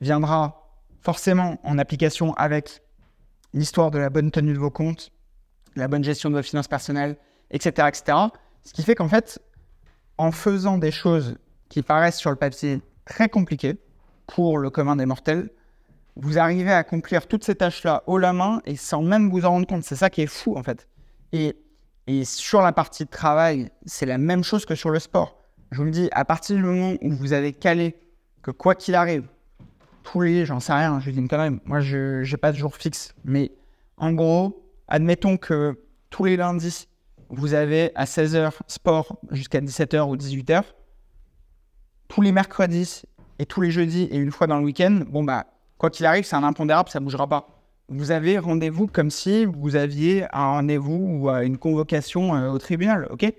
[0.00, 0.70] viendra
[1.00, 2.82] forcément en application avec
[3.52, 5.12] l'histoire de la bonne tenue de vos comptes,
[5.76, 7.16] la bonne gestion de vos finances personnelles,
[7.50, 7.88] etc.
[7.88, 8.18] etc.
[8.62, 9.40] Ce qui fait qu'en fait,
[10.16, 11.36] en faisant des choses
[11.68, 13.76] qui paraissent sur le papier très compliquées
[14.26, 15.50] pour le commun des mortels,
[16.16, 19.50] vous arrivez à accomplir toutes ces tâches-là haut la main et sans même vous en
[19.50, 19.82] rendre compte.
[19.82, 20.86] C'est ça qui est fou en fait.
[21.32, 21.56] Et,
[22.06, 25.40] et sur la partie de travail, c'est la même chose que sur le sport.
[25.72, 27.96] Je vous le dis, à partir du moment où vous avez calé
[28.42, 29.24] que quoi qu'il arrive,
[30.04, 32.76] tous les, j'en sais rien, je dis quand même, moi je n'ai pas de jour
[32.76, 33.50] fixe, mais
[33.96, 36.88] en gros, admettons que tous les lundis,
[37.30, 40.62] vous avez à 16h sport jusqu'à 17h ou 18h.
[42.06, 43.02] Tous les mercredis
[43.38, 45.46] et tous les jeudis et une fois dans le week-end, bon bah
[45.78, 47.48] quoi qu'il arrive, c'est un impondérable, ça ne bougera pas.
[47.88, 53.06] Vous avez rendez-vous comme si vous aviez un rendez-vous ou une convocation euh, au tribunal,
[53.10, 53.32] ok?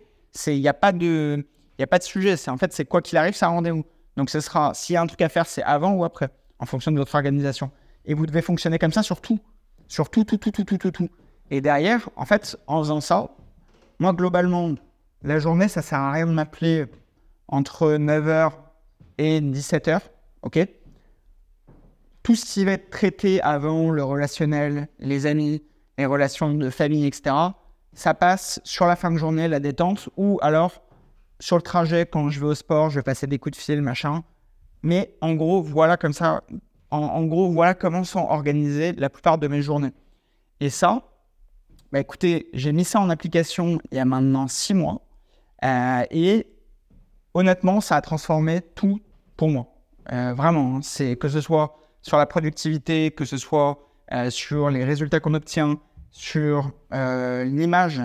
[0.48, 1.46] Il n'y a, pas de,
[1.80, 3.86] a pas de sujet, en fait, c'est quoi qu'il arrive, c'est un rendez-vous.
[4.18, 6.66] Donc ce sera, s'il y a un truc à faire, c'est avant ou après, en
[6.66, 7.72] fonction de votre organisation.
[8.06, 9.40] Et vous devez fonctionner comme ça sur tout.
[9.88, 11.10] Sur tout, tout, tout, tout, tout, tout, tout.
[11.52, 13.30] Et derrière, en fait, en faisant ça,
[14.00, 14.74] moi, globalement,
[15.24, 16.86] la journée, ça sert à rien de m'appeler
[17.48, 18.52] entre 9h
[19.18, 20.02] et 17h,
[20.42, 20.68] ok?
[22.26, 25.62] Tout ce qui va être traité avant, le relationnel, les amis,
[26.00, 27.36] les relations de famille, etc.,
[27.94, 30.82] ça passe sur la fin de journée, la détente, ou alors
[31.40, 33.80] sur le trajet, quand je vais au sport, je vais passer des coups de fil,
[33.84, 34.24] machin.
[34.82, 36.42] Mais en gros, voilà comme ça,
[36.90, 39.94] en, gros, voilà comment sont organisées la plupart de mes journées.
[40.60, 41.04] Et ça,
[41.92, 45.06] bah écoutez, j'ai mis ça en application il y a maintenant six mois.
[45.64, 46.48] Euh, et
[47.36, 49.00] honnêtement, ça a transformé tout
[49.38, 49.68] pour moi.
[50.12, 50.80] Euh, vraiment, hein.
[50.82, 53.80] c'est que ce soit sur la productivité, que ce soit
[54.12, 55.80] euh, sur les résultats qu'on obtient,
[56.12, 58.00] sur euh, l'image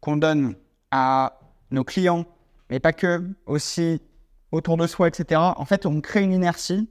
[0.00, 0.56] qu'on donne
[0.90, 1.38] à
[1.70, 2.24] nos clients,
[2.70, 4.00] mais pas que, aussi
[4.52, 5.38] autour de soi, etc.
[5.56, 6.88] En fait, on crée une inertie.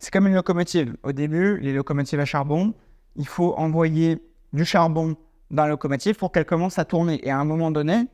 [0.00, 0.96] C'est comme une locomotive.
[1.04, 2.74] Au début, les locomotives à charbon,
[3.14, 4.20] il faut envoyer
[4.52, 5.16] du charbon
[5.52, 7.24] dans la locomotive pour qu'elle commence à tourner.
[7.24, 8.08] Et à un moment donné,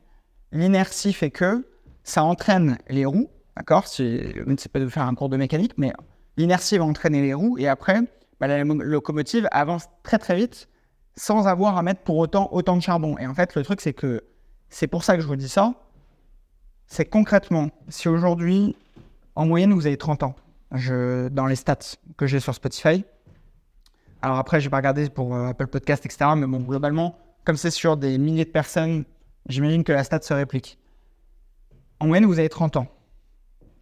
[0.51, 1.67] l'inertie fait que
[2.03, 3.87] ça entraîne les roues, d'accord?
[3.87, 5.93] Sais pas de faire un cours de mécanique, mais
[6.37, 8.01] l'inertie va entraîner les roues et après,
[8.39, 10.69] bah, la locomotive avance très très vite
[11.15, 13.17] sans avoir à mettre pour autant autant de charbon.
[13.17, 14.23] Et en fait, le truc, c'est que
[14.69, 15.73] c'est pour ça que je vous dis ça.
[16.85, 18.75] C'est concrètement, si aujourd'hui,
[19.35, 20.35] en moyenne, vous avez 30 ans,
[20.71, 23.03] dans les stats que j'ai sur Spotify,
[24.21, 26.31] alors après, je vais pas regarder pour euh, Apple Podcast, etc.
[26.35, 29.05] Mais bon, globalement, comme c'est sur des milliers de personnes,
[29.47, 30.79] j'imagine que la stat se réplique.
[31.99, 32.87] En moyenne, vous avez 30 ans.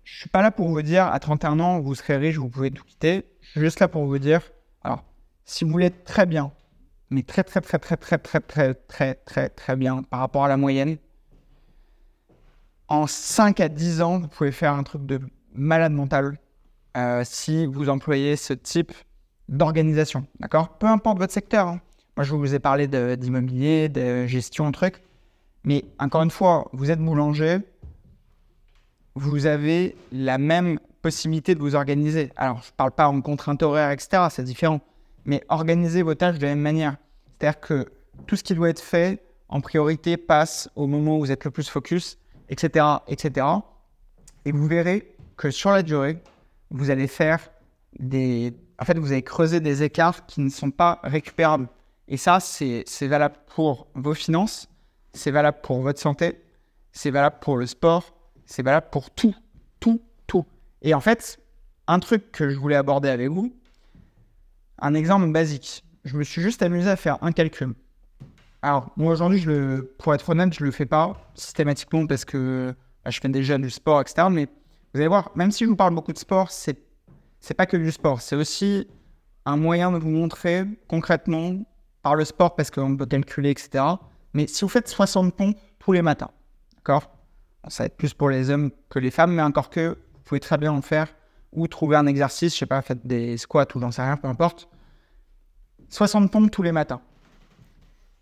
[0.06, 2.70] Je suis pas là pour vous dire à 31 ans, vous serez riche, vous pouvez
[2.70, 3.26] tout quitter.
[3.42, 4.40] Je suis juste là pour vous dire,
[4.84, 5.04] alors,
[5.46, 6.52] si vous voulez très bien,
[7.10, 10.48] mais très, très, très, très, très, très, très, très, très, très bien par rapport à
[10.48, 10.98] la moyenne,
[12.88, 15.20] en 5 à 10 ans, vous pouvez faire un truc de
[15.56, 16.38] malade mental
[16.96, 18.94] euh, si vous employez ce type
[19.50, 20.28] d'organisation.
[20.40, 20.78] D'accord?
[20.78, 21.68] Peu importe votre secteur.
[21.68, 21.82] Hein.
[22.16, 22.88] Moi, je vous ai parlé
[23.18, 25.02] d'immobilier, de, gestion, truc.
[25.64, 27.58] Mais encore une fois, vous êtes boulanger,
[29.16, 32.32] vous avez la même possibilité de vous organiser.
[32.36, 34.82] Alors, je ne parle pas en contrainte horaire, etc., c'est différent.
[35.26, 36.98] Mais organisez vos tâches de la même manière.
[37.32, 37.86] C'est-à-dire que
[38.28, 41.52] tout ce qui doit être fait, en priorité, passe au moment où vous êtes le
[41.52, 42.18] plus focus,
[42.50, 43.46] etc., etc.
[44.46, 46.22] Et vous verrez que sur la durée,
[46.72, 47.40] vous allez faire
[48.00, 48.54] des...
[48.80, 51.68] En fait, vous allez creuser des écarts qui ne sont pas récupérables.
[52.08, 54.68] Et ça, c'est valable pour vos finances,
[55.14, 56.42] c'est valable pour votre santé,
[56.92, 58.15] c'est valable pour le sport,
[58.46, 59.36] c'est valable pour tout,
[59.80, 60.46] tout, tout.
[60.82, 61.40] Et en fait,
[61.88, 63.56] un truc que je voulais aborder avec vous,
[64.80, 65.84] un exemple basique.
[66.04, 67.74] Je me suis juste amusé à faire un calcul.
[68.62, 69.46] Alors, moi aujourd'hui,
[70.00, 73.70] pour être honnête, je le fais pas systématiquement parce que bah, je fais déjà du
[73.70, 74.28] sport, etc.
[74.32, 74.48] Mais
[74.94, 76.80] vous allez voir, même si je vous parle beaucoup de sport, c'est
[77.46, 78.88] c'est pas que du sport, c'est aussi
[79.46, 81.54] un moyen de vous montrer concrètement
[82.02, 83.84] par le sport parce qu'on peut calculer, etc.
[84.34, 86.32] Mais si vous faites 60 pompes tous les matins,
[86.78, 87.12] d'accord?
[87.68, 90.40] Ça va être plus pour les hommes que les femmes, mais encore que, vous pouvez
[90.40, 91.08] très bien en faire
[91.52, 94.28] ou trouver un exercice, je sais pas, faites des squats ou j'en sais rien, peu
[94.28, 94.68] importe.
[95.90, 97.02] 60 pompes tous les matins.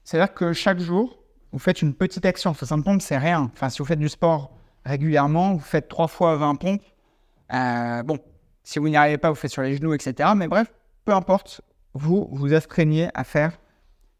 [0.03, 1.17] C'est-à-dire que chaque jour,
[1.51, 2.53] vous faites une petite action.
[2.53, 3.49] 60 pompes, c'est rien.
[3.53, 4.51] Enfin, si vous faites du sport
[4.85, 6.83] régulièrement, vous faites 3 fois 20 pompes.
[7.53, 8.19] Euh, bon,
[8.63, 10.29] si vous n'y arrivez pas, vous faites sur les genoux, etc.
[10.35, 10.71] Mais bref,
[11.05, 11.61] peu importe,
[11.93, 13.57] vous vous astreignez à faire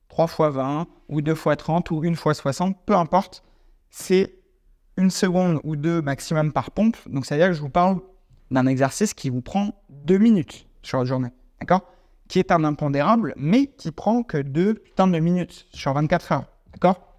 [0.10, 3.44] 3 fois 20 ou 2 fois 30 ou 1 fois 60, peu importe.
[3.90, 4.34] C'est
[4.98, 6.98] une seconde ou deux maximum par pompe.
[7.08, 8.00] Donc, c'est-à-dire que je vous parle
[8.52, 11.30] d'un exercice qui vous prend deux minutes sur la journée.
[11.60, 11.82] D'accord?
[12.28, 16.46] Qui est un impondérable, mais qui prend que 2 putains de minutes sur 24 heures.
[16.72, 17.14] D'accord?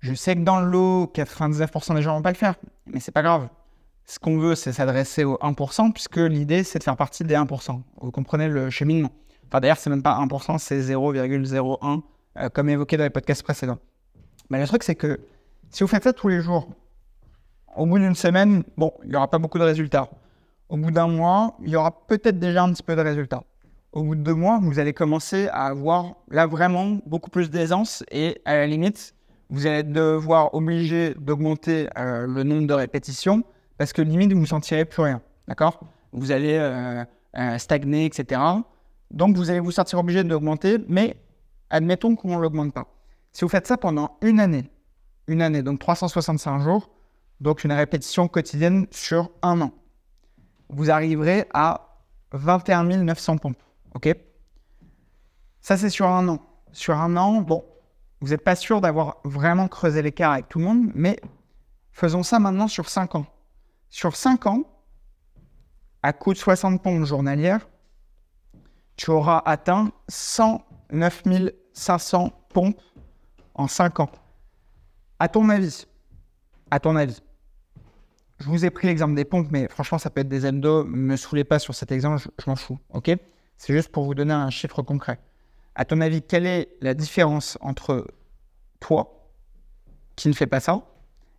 [0.00, 2.54] Je sais que dans le lot, 99% des gens vont pas le faire,
[2.86, 3.48] mais c'est pas grave.
[4.04, 7.82] Ce qu'on veut, c'est s'adresser aux 1%, puisque l'idée, c'est de faire partie des 1%.
[8.00, 9.10] Vous comprenez le cheminement?
[9.48, 12.02] Enfin, d'ailleurs, c'est même pas 1%, c'est 0,01,
[12.36, 13.78] euh, comme évoqué dans les podcasts précédents.
[14.50, 15.20] Mais le truc, c'est que
[15.70, 16.68] si vous faites ça tous les jours,
[17.76, 20.08] au bout d'une semaine, bon, il n'y aura pas beaucoup de résultats.
[20.68, 23.44] Au bout d'un mois, il y aura peut-être déjà un petit peu de résultats.
[23.92, 28.04] Au bout de deux mois, vous allez commencer à avoir là vraiment beaucoup plus d'aisance
[28.10, 29.14] et à la limite,
[29.50, 33.42] vous allez devoir obligé d'augmenter euh, le nombre de répétitions
[33.78, 35.22] parce que limite, vous ne sentirez plus rien.
[35.46, 35.80] D'accord?
[36.12, 37.04] Vous allez euh,
[37.38, 38.40] euh, stagner, etc.
[39.10, 41.16] Donc, vous allez vous sentir obligé d'augmenter, mais
[41.70, 42.86] admettons qu'on ne l'augmente pas.
[43.32, 44.64] Si vous faites ça pendant une année,
[45.28, 46.90] une année, donc 365 jours,
[47.40, 49.72] donc une répétition quotidienne sur un an,
[50.68, 51.98] vous arriverez à
[52.32, 53.62] 21 900 pompes.
[53.94, 54.08] OK?
[55.60, 56.40] Ça, c'est sur un an.
[56.72, 57.64] Sur un an, bon,
[58.20, 61.20] vous n'êtes pas sûr d'avoir vraiment creusé l'écart avec tout le monde, mais
[61.92, 63.26] faisons ça maintenant sur 5 ans.
[63.88, 64.62] Sur 5 ans,
[66.02, 67.68] à coût de 60 pompes journalières,
[68.96, 71.22] tu auras atteint 109
[71.72, 72.80] 500 pompes
[73.54, 74.10] en 5 ans.
[75.18, 75.86] À ton avis,
[76.70, 77.20] à ton avis,
[78.38, 80.84] je vous ai pris l'exemple des pompes, mais franchement, ça peut être des endo.
[80.84, 82.78] Me saoulez pas sur cet exemple, je, m'en fous.
[82.90, 83.10] Ok?
[83.56, 85.18] C'est juste pour vous donner un chiffre concret.
[85.74, 88.06] À ton avis, quelle est la différence entre
[88.78, 89.28] toi,
[90.14, 90.84] qui ne fais pas ça,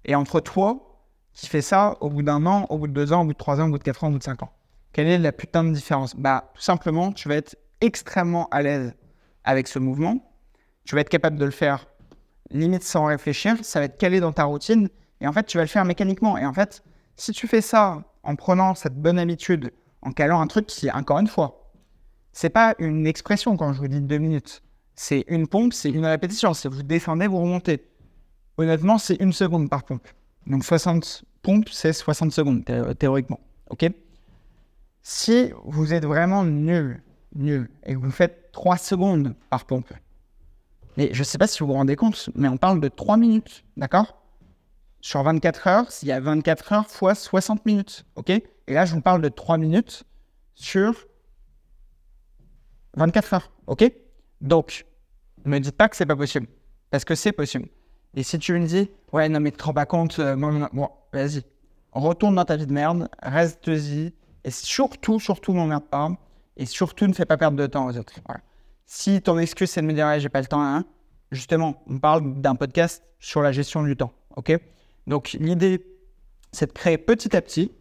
[0.04, 3.22] et entre toi, qui fais ça au bout d'un an, au bout de deux ans,
[3.22, 4.52] au bout de trois ans, au bout de quatre ans, au bout de cinq ans?
[4.92, 6.16] Quelle est la putain de différence?
[6.18, 8.94] Bah, tout simplement, tu vas être extrêmement à l'aise
[9.46, 10.34] avec ce mouvement.
[10.84, 11.88] Tu vas être capable de le faire
[12.52, 13.58] limite sans réfléchir.
[13.64, 14.90] Ça va être calé dans ta routine.
[15.22, 16.38] Et en fait, tu vas le faire mécaniquement.
[16.38, 16.84] Et en fait,
[17.16, 21.20] si tu fais ça en prenant cette bonne habitude, en calant un truc qui, encore
[21.20, 21.72] une fois,
[22.32, 24.62] c'est pas une expression quand je vous dis deux minutes.
[24.96, 26.54] C'est une pompe, c'est une répétition.
[26.54, 27.86] C'est vous descendez, vous remontez.
[28.58, 30.08] Honnêtement, c'est une seconde par pompe.
[30.48, 32.64] Donc 60 pompes, c'est 60 secondes,
[32.98, 33.40] théoriquement.
[33.70, 33.86] OK?
[35.02, 37.02] Si vous êtes vraiment nul,
[37.36, 39.92] nul, et que vous faites 3 secondes par pompe,
[41.00, 43.16] mais je ne sais pas si vous vous rendez compte, mais on parle de 3
[43.16, 44.22] minutes, d'accord?
[45.00, 48.06] Sur 24 heures, s'il y a 24 heures fois 60 minutes.
[48.18, 48.30] OK?
[48.30, 50.04] Et là, je vous parle de 3 minutes
[50.56, 51.08] sur
[52.98, 53.52] 24 heures.
[53.68, 53.90] OK?
[54.42, 54.86] Donc,
[55.46, 56.48] ne me dites pas que c'est pas possible.
[56.92, 57.70] Parce que c'est possible.
[58.14, 60.90] Et si tu me dis, ouais, non, mais tu te rends pas compte, euh, bon,
[61.14, 61.44] vas-y.
[61.94, 64.14] Retourne dans ta vie de merde, reste-y.
[64.44, 66.12] Et surtout, surtout, m'emmerde pas.
[66.58, 68.16] Et surtout, ne fais pas perdre de temps aux autres.
[68.92, 70.84] Si ton excuse, c'est de me dire, j'ai pas le temps, hein,
[71.32, 74.12] justement, on parle d'un podcast sur la gestion du temps.
[75.06, 75.86] Donc l'idée,
[76.52, 77.72] c'est de créer petit à petit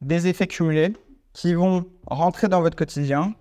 [0.00, 0.94] des effets cumulés
[1.32, 3.36] qui vont rentrer dans votre quotidien,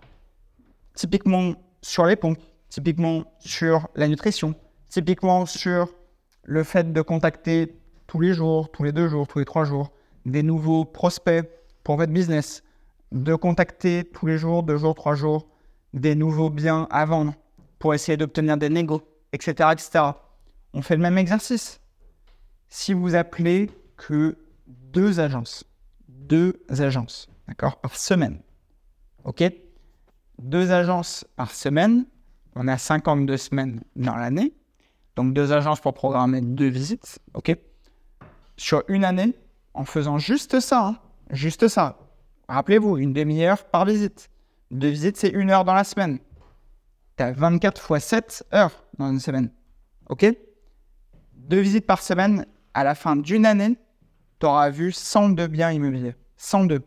[0.93, 2.37] typiquement sur les pompes,
[2.69, 4.53] typiquement sur la nutrition,
[4.89, 5.89] typiquement sur
[6.43, 9.91] le fait de contacter tous les jours, tous les deux jours, tous les trois jours,
[10.27, 11.49] des nouveaux prospects
[11.83, 12.63] pour votre business,
[13.11, 15.47] de contacter tous les jours, deux jours, trois jours,
[15.93, 17.33] des nouveaux biens à vendre
[17.79, 19.01] pour essayer d'obtenir des négos,
[19.31, 19.69] etc..
[20.73, 21.79] On fait le même exercice.
[22.69, 25.63] Si vous appelez que deux agences,
[26.07, 28.41] deux agences, d'accord, par semaine,
[29.23, 29.43] ok
[30.39, 32.05] Deux agences par semaine,
[32.55, 34.53] on a 52 semaines dans l'année,
[35.15, 37.55] donc deux agences pour programmer deux visites, ok
[38.57, 39.35] Sur une année,
[39.75, 40.97] en faisant juste ça, hein,
[41.29, 41.99] juste ça,
[42.47, 44.29] rappelez-vous, une demi-heure par visite.
[44.71, 46.19] Deux visites, c'est une heure dans la semaine.
[47.17, 49.51] Tu as 24 fois 7 heures dans une semaine,
[50.09, 50.25] ok?
[51.33, 53.77] Deux visites par semaine, à la fin d'une année,
[54.39, 56.15] tu auras vu 102 biens immobiliers.
[56.37, 56.81] 102.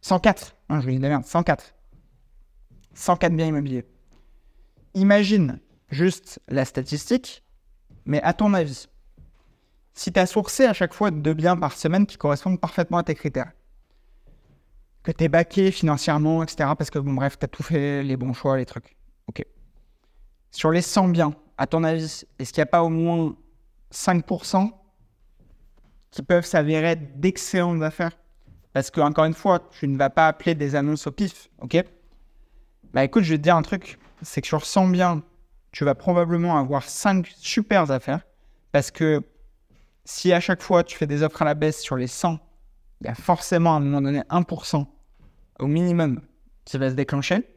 [0.00, 0.56] 104.
[0.68, 1.24] Hein, je vous dis de merde.
[1.24, 1.74] 104.
[2.94, 3.86] 104 biens immobiliers.
[4.94, 7.42] Imagine juste la statistique,
[8.04, 8.88] mais à ton avis,
[9.94, 13.02] si tu as sourcé à chaque fois deux biens par semaine qui correspondent parfaitement à
[13.02, 13.52] tes critères,
[15.02, 18.16] que tu es baqué financièrement, etc., parce que, bon, bref, tu as tout fait, les
[18.16, 18.96] bons choix, les trucs.
[19.26, 19.44] OK.
[20.50, 23.34] Sur les 100 biens, à ton avis, est-ce qu'il n'y a pas au moins
[23.92, 24.70] 5%
[26.10, 28.12] qui peuvent s'avérer d'excellentes affaires.
[28.72, 31.84] Parce que, encore une fois, tu ne vas pas appeler des annonces au pif, ok?
[32.92, 35.22] Bah écoute, je vais te dire un truc, c'est que sur 100 biens,
[35.72, 38.20] tu vas probablement avoir 5 super affaires.
[38.72, 39.22] Parce que
[40.04, 42.38] si à chaque fois tu fais des offres à la baisse sur les 100,
[43.00, 44.86] il y a forcément à un moment donné 1%
[45.60, 46.20] au minimum
[46.64, 47.48] qui va se déclencher.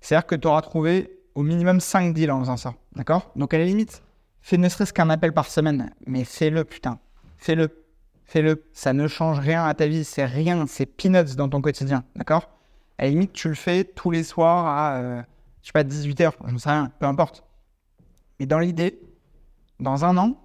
[0.00, 2.74] C'est-à-dire que tu auras trouvé au minimum 5 deals en faisant ça.
[2.96, 3.30] D'accord?
[3.36, 4.02] Donc à la limite,
[4.40, 6.98] fais ne serait-ce qu'un appel par semaine, mais fais-le, putain
[7.40, 7.84] fais-le.
[8.24, 8.64] Fais-le.
[8.72, 10.04] Ça ne change rien à ta vie.
[10.04, 10.66] C'est rien.
[10.68, 12.04] C'est peanuts dans ton quotidien.
[12.14, 12.48] D'accord?
[12.98, 15.22] À la limite, tu le fais tous les soirs à, euh,
[15.62, 17.44] je sais pas, 18h, je ne sais rien, peu importe.
[18.38, 19.00] Mais dans l'idée,
[19.80, 20.38] dans un an,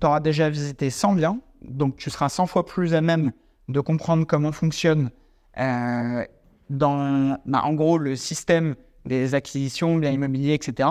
[0.00, 3.32] tu auras déjà visité 100 biens, donc tu seras 100 fois plus à même
[3.68, 5.10] de comprendre comment fonctionne
[5.58, 6.24] euh,
[6.70, 10.88] dans, bah, en gros, le système des acquisitions, biens immobiliers, etc.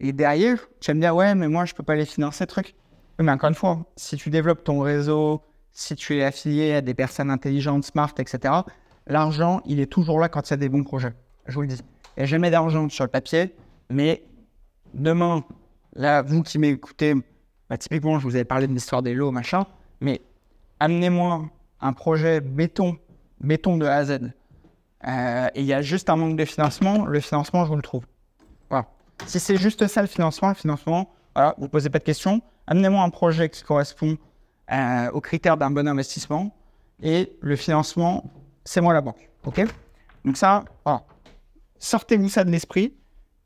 [0.00, 2.74] Et derrière, tu vas me dire, ouais, mais moi, je peux pas les financer, truc.
[3.18, 5.42] Mais encore une fois, si tu développes ton réseau,
[5.72, 8.54] si tu es affilié à des personnes intelligentes, smart, etc.,
[9.06, 11.12] l'argent, il est toujours là quand il y a des bons projets.
[11.46, 11.80] Je vous le dis.
[12.16, 13.54] Il n'y a jamais d'argent sur le papier,
[13.90, 14.24] mais
[14.94, 15.44] demain,
[15.94, 17.14] là, vous qui m'écoutez,
[17.68, 19.66] bah, typiquement, je vous avais parlé de l'histoire des lots, machin,
[20.00, 20.22] mais
[20.80, 21.50] amenez-moi
[21.80, 22.96] un projet béton,
[23.40, 24.32] béton de A à Z.
[25.06, 27.82] Euh, et il y a juste un manque de financement, le financement, je vous le
[27.82, 28.04] trouve.
[28.68, 28.86] Voilà.
[29.26, 32.42] Si c'est juste ça le financement, le financement, voilà, vous ne posez pas de questions.
[32.66, 34.16] Amenez-moi un projet qui correspond
[34.72, 36.54] euh, aux critères d'un bon investissement
[37.02, 38.30] et le financement,
[38.64, 39.30] c'est moi la banque.
[39.44, 39.64] OK?
[40.24, 40.64] Donc ça,
[41.78, 42.94] sortez-vous ça de l'esprit,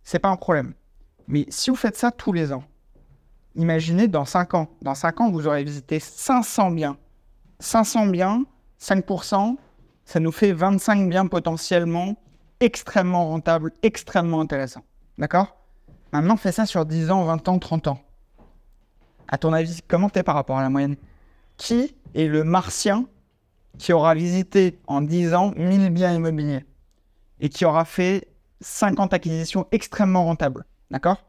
[0.03, 0.74] c'est pas un problème.
[1.28, 2.64] Mais si vous faites ça tous les ans,
[3.55, 4.68] imaginez dans 5 ans.
[4.82, 6.97] Dans 5 ans, vous aurez visité 500 biens.
[7.65, 8.45] 500 biens,
[8.81, 9.57] 5%,
[10.05, 12.15] ça nous fait 25 biens potentiellement
[12.61, 14.85] extrêmement rentables, extrêmement intéressants.
[15.17, 15.57] D'accord?
[16.12, 17.99] Maintenant, fais ça sur 10 ans, 20 ans, 30 ans.
[19.29, 20.97] À ton avis, comment t'es par rapport à la moyenne?
[21.57, 23.07] Qui est le martien
[23.79, 26.65] qui aura visité en 10 ans 1000 biens immobiliers
[27.41, 28.29] et qui aura fait
[28.61, 30.67] 50 acquisitions extrêmement rentables?
[30.91, 31.25] D'accord?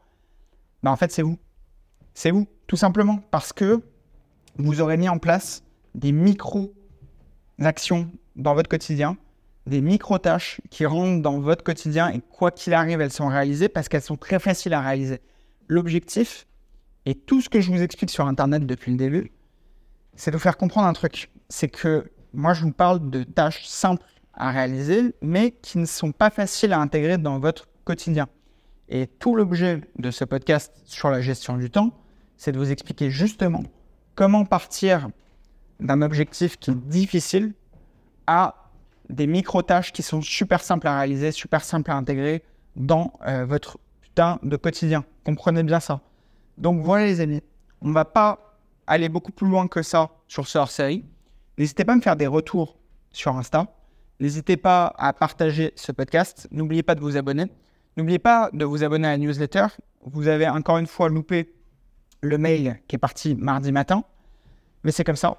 [0.82, 1.38] Ben, En fait, c'est vous.
[2.12, 3.80] C'est vous, tout simplement, parce que
[4.58, 5.62] vous aurez mis en place
[5.96, 9.16] des micro-actions dans votre quotidien,
[9.66, 13.88] des micro-tâches qui rentrent dans votre quotidien et quoi qu'il arrive, elles sont réalisées parce
[13.88, 15.20] qu'elles sont très faciles à réaliser.
[15.66, 16.46] L'objectif,
[17.06, 19.32] et tout ce que je vous explique sur Internet depuis le début,
[20.14, 21.30] c'est de vous faire comprendre un truc.
[21.48, 26.12] C'est que moi, je vous parle de tâches simples à réaliser, mais qui ne sont
[26.12, 28.28] pas faciles à intégrer dans votre quotidien.
[28.88, 31.90] Et tout l'objet de ce podcast sur la gestion du temps,
[32.36, 33.62] c'est de vous expliquer justement
[34.14, 35.08] comment partir
[35.80, 37.54] d'un objectif qui est difficile
[38.26, 38.70] à
[39.08, 42.42] des micro-tâches qui sont super simples à réaliser, super simples à intégrer
[42.74, 45.04] dans euh, votre putain de quotidien.
[45.24, 46.00] Comprenez bien ça.
[46.58, 47.42] Donc voilà les amis,
[47.80, 51.04] on ne va pas aller beaucoup plus loin que ça sur ce hors-série.
[51.58, 52.76] N'hésitez pas à me faire des retours
[53.12, 53.66] sur Insta.
[54.20, 56.48] N'hésitez pas à partager ce podcast.
[56.50, 57.46] N'oubliez pas de vous abonner.
[57.96, 59.66] N'oubliez pas de vous abonner à la newsletter.
[60.02, 61.52] Vous avez encore une fois loupé
[62.22, 64.04] le mail qui est parti mardi matin.
[64.84, 65.38] Mais c'est comme ça.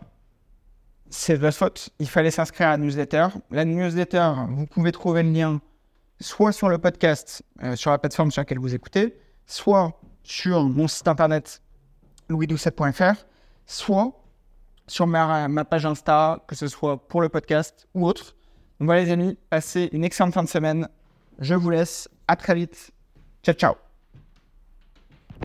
[1.09, 1.89] C'est de votre faute.
[1.99, 3.27] Il fallait s'inscrire à la newsletter.
[3.51, 5.61] La newsletter, vous pouvez trouver le lien
[6.19, 10.87] soit sur le podcast, euh, sur la plateforme sur laquelle vous écoutez, soit sur mon
[10.87, 11.61] site internet
[12.29, 13.25] louisdoucet.fr,
[13.65, 14.13] soit
[14.87, 18.35] sur ma, ma, page Insta, que ce soit pour le podcast ou autre.
[18.79, 20.87] Donc voilà les amis, passez une excellente fin de semaine.
[21.39, 22.09] Je vous laisse.
[22.27, 22.91] À très vite.
[23.43, 23.86] Ciao, ciao.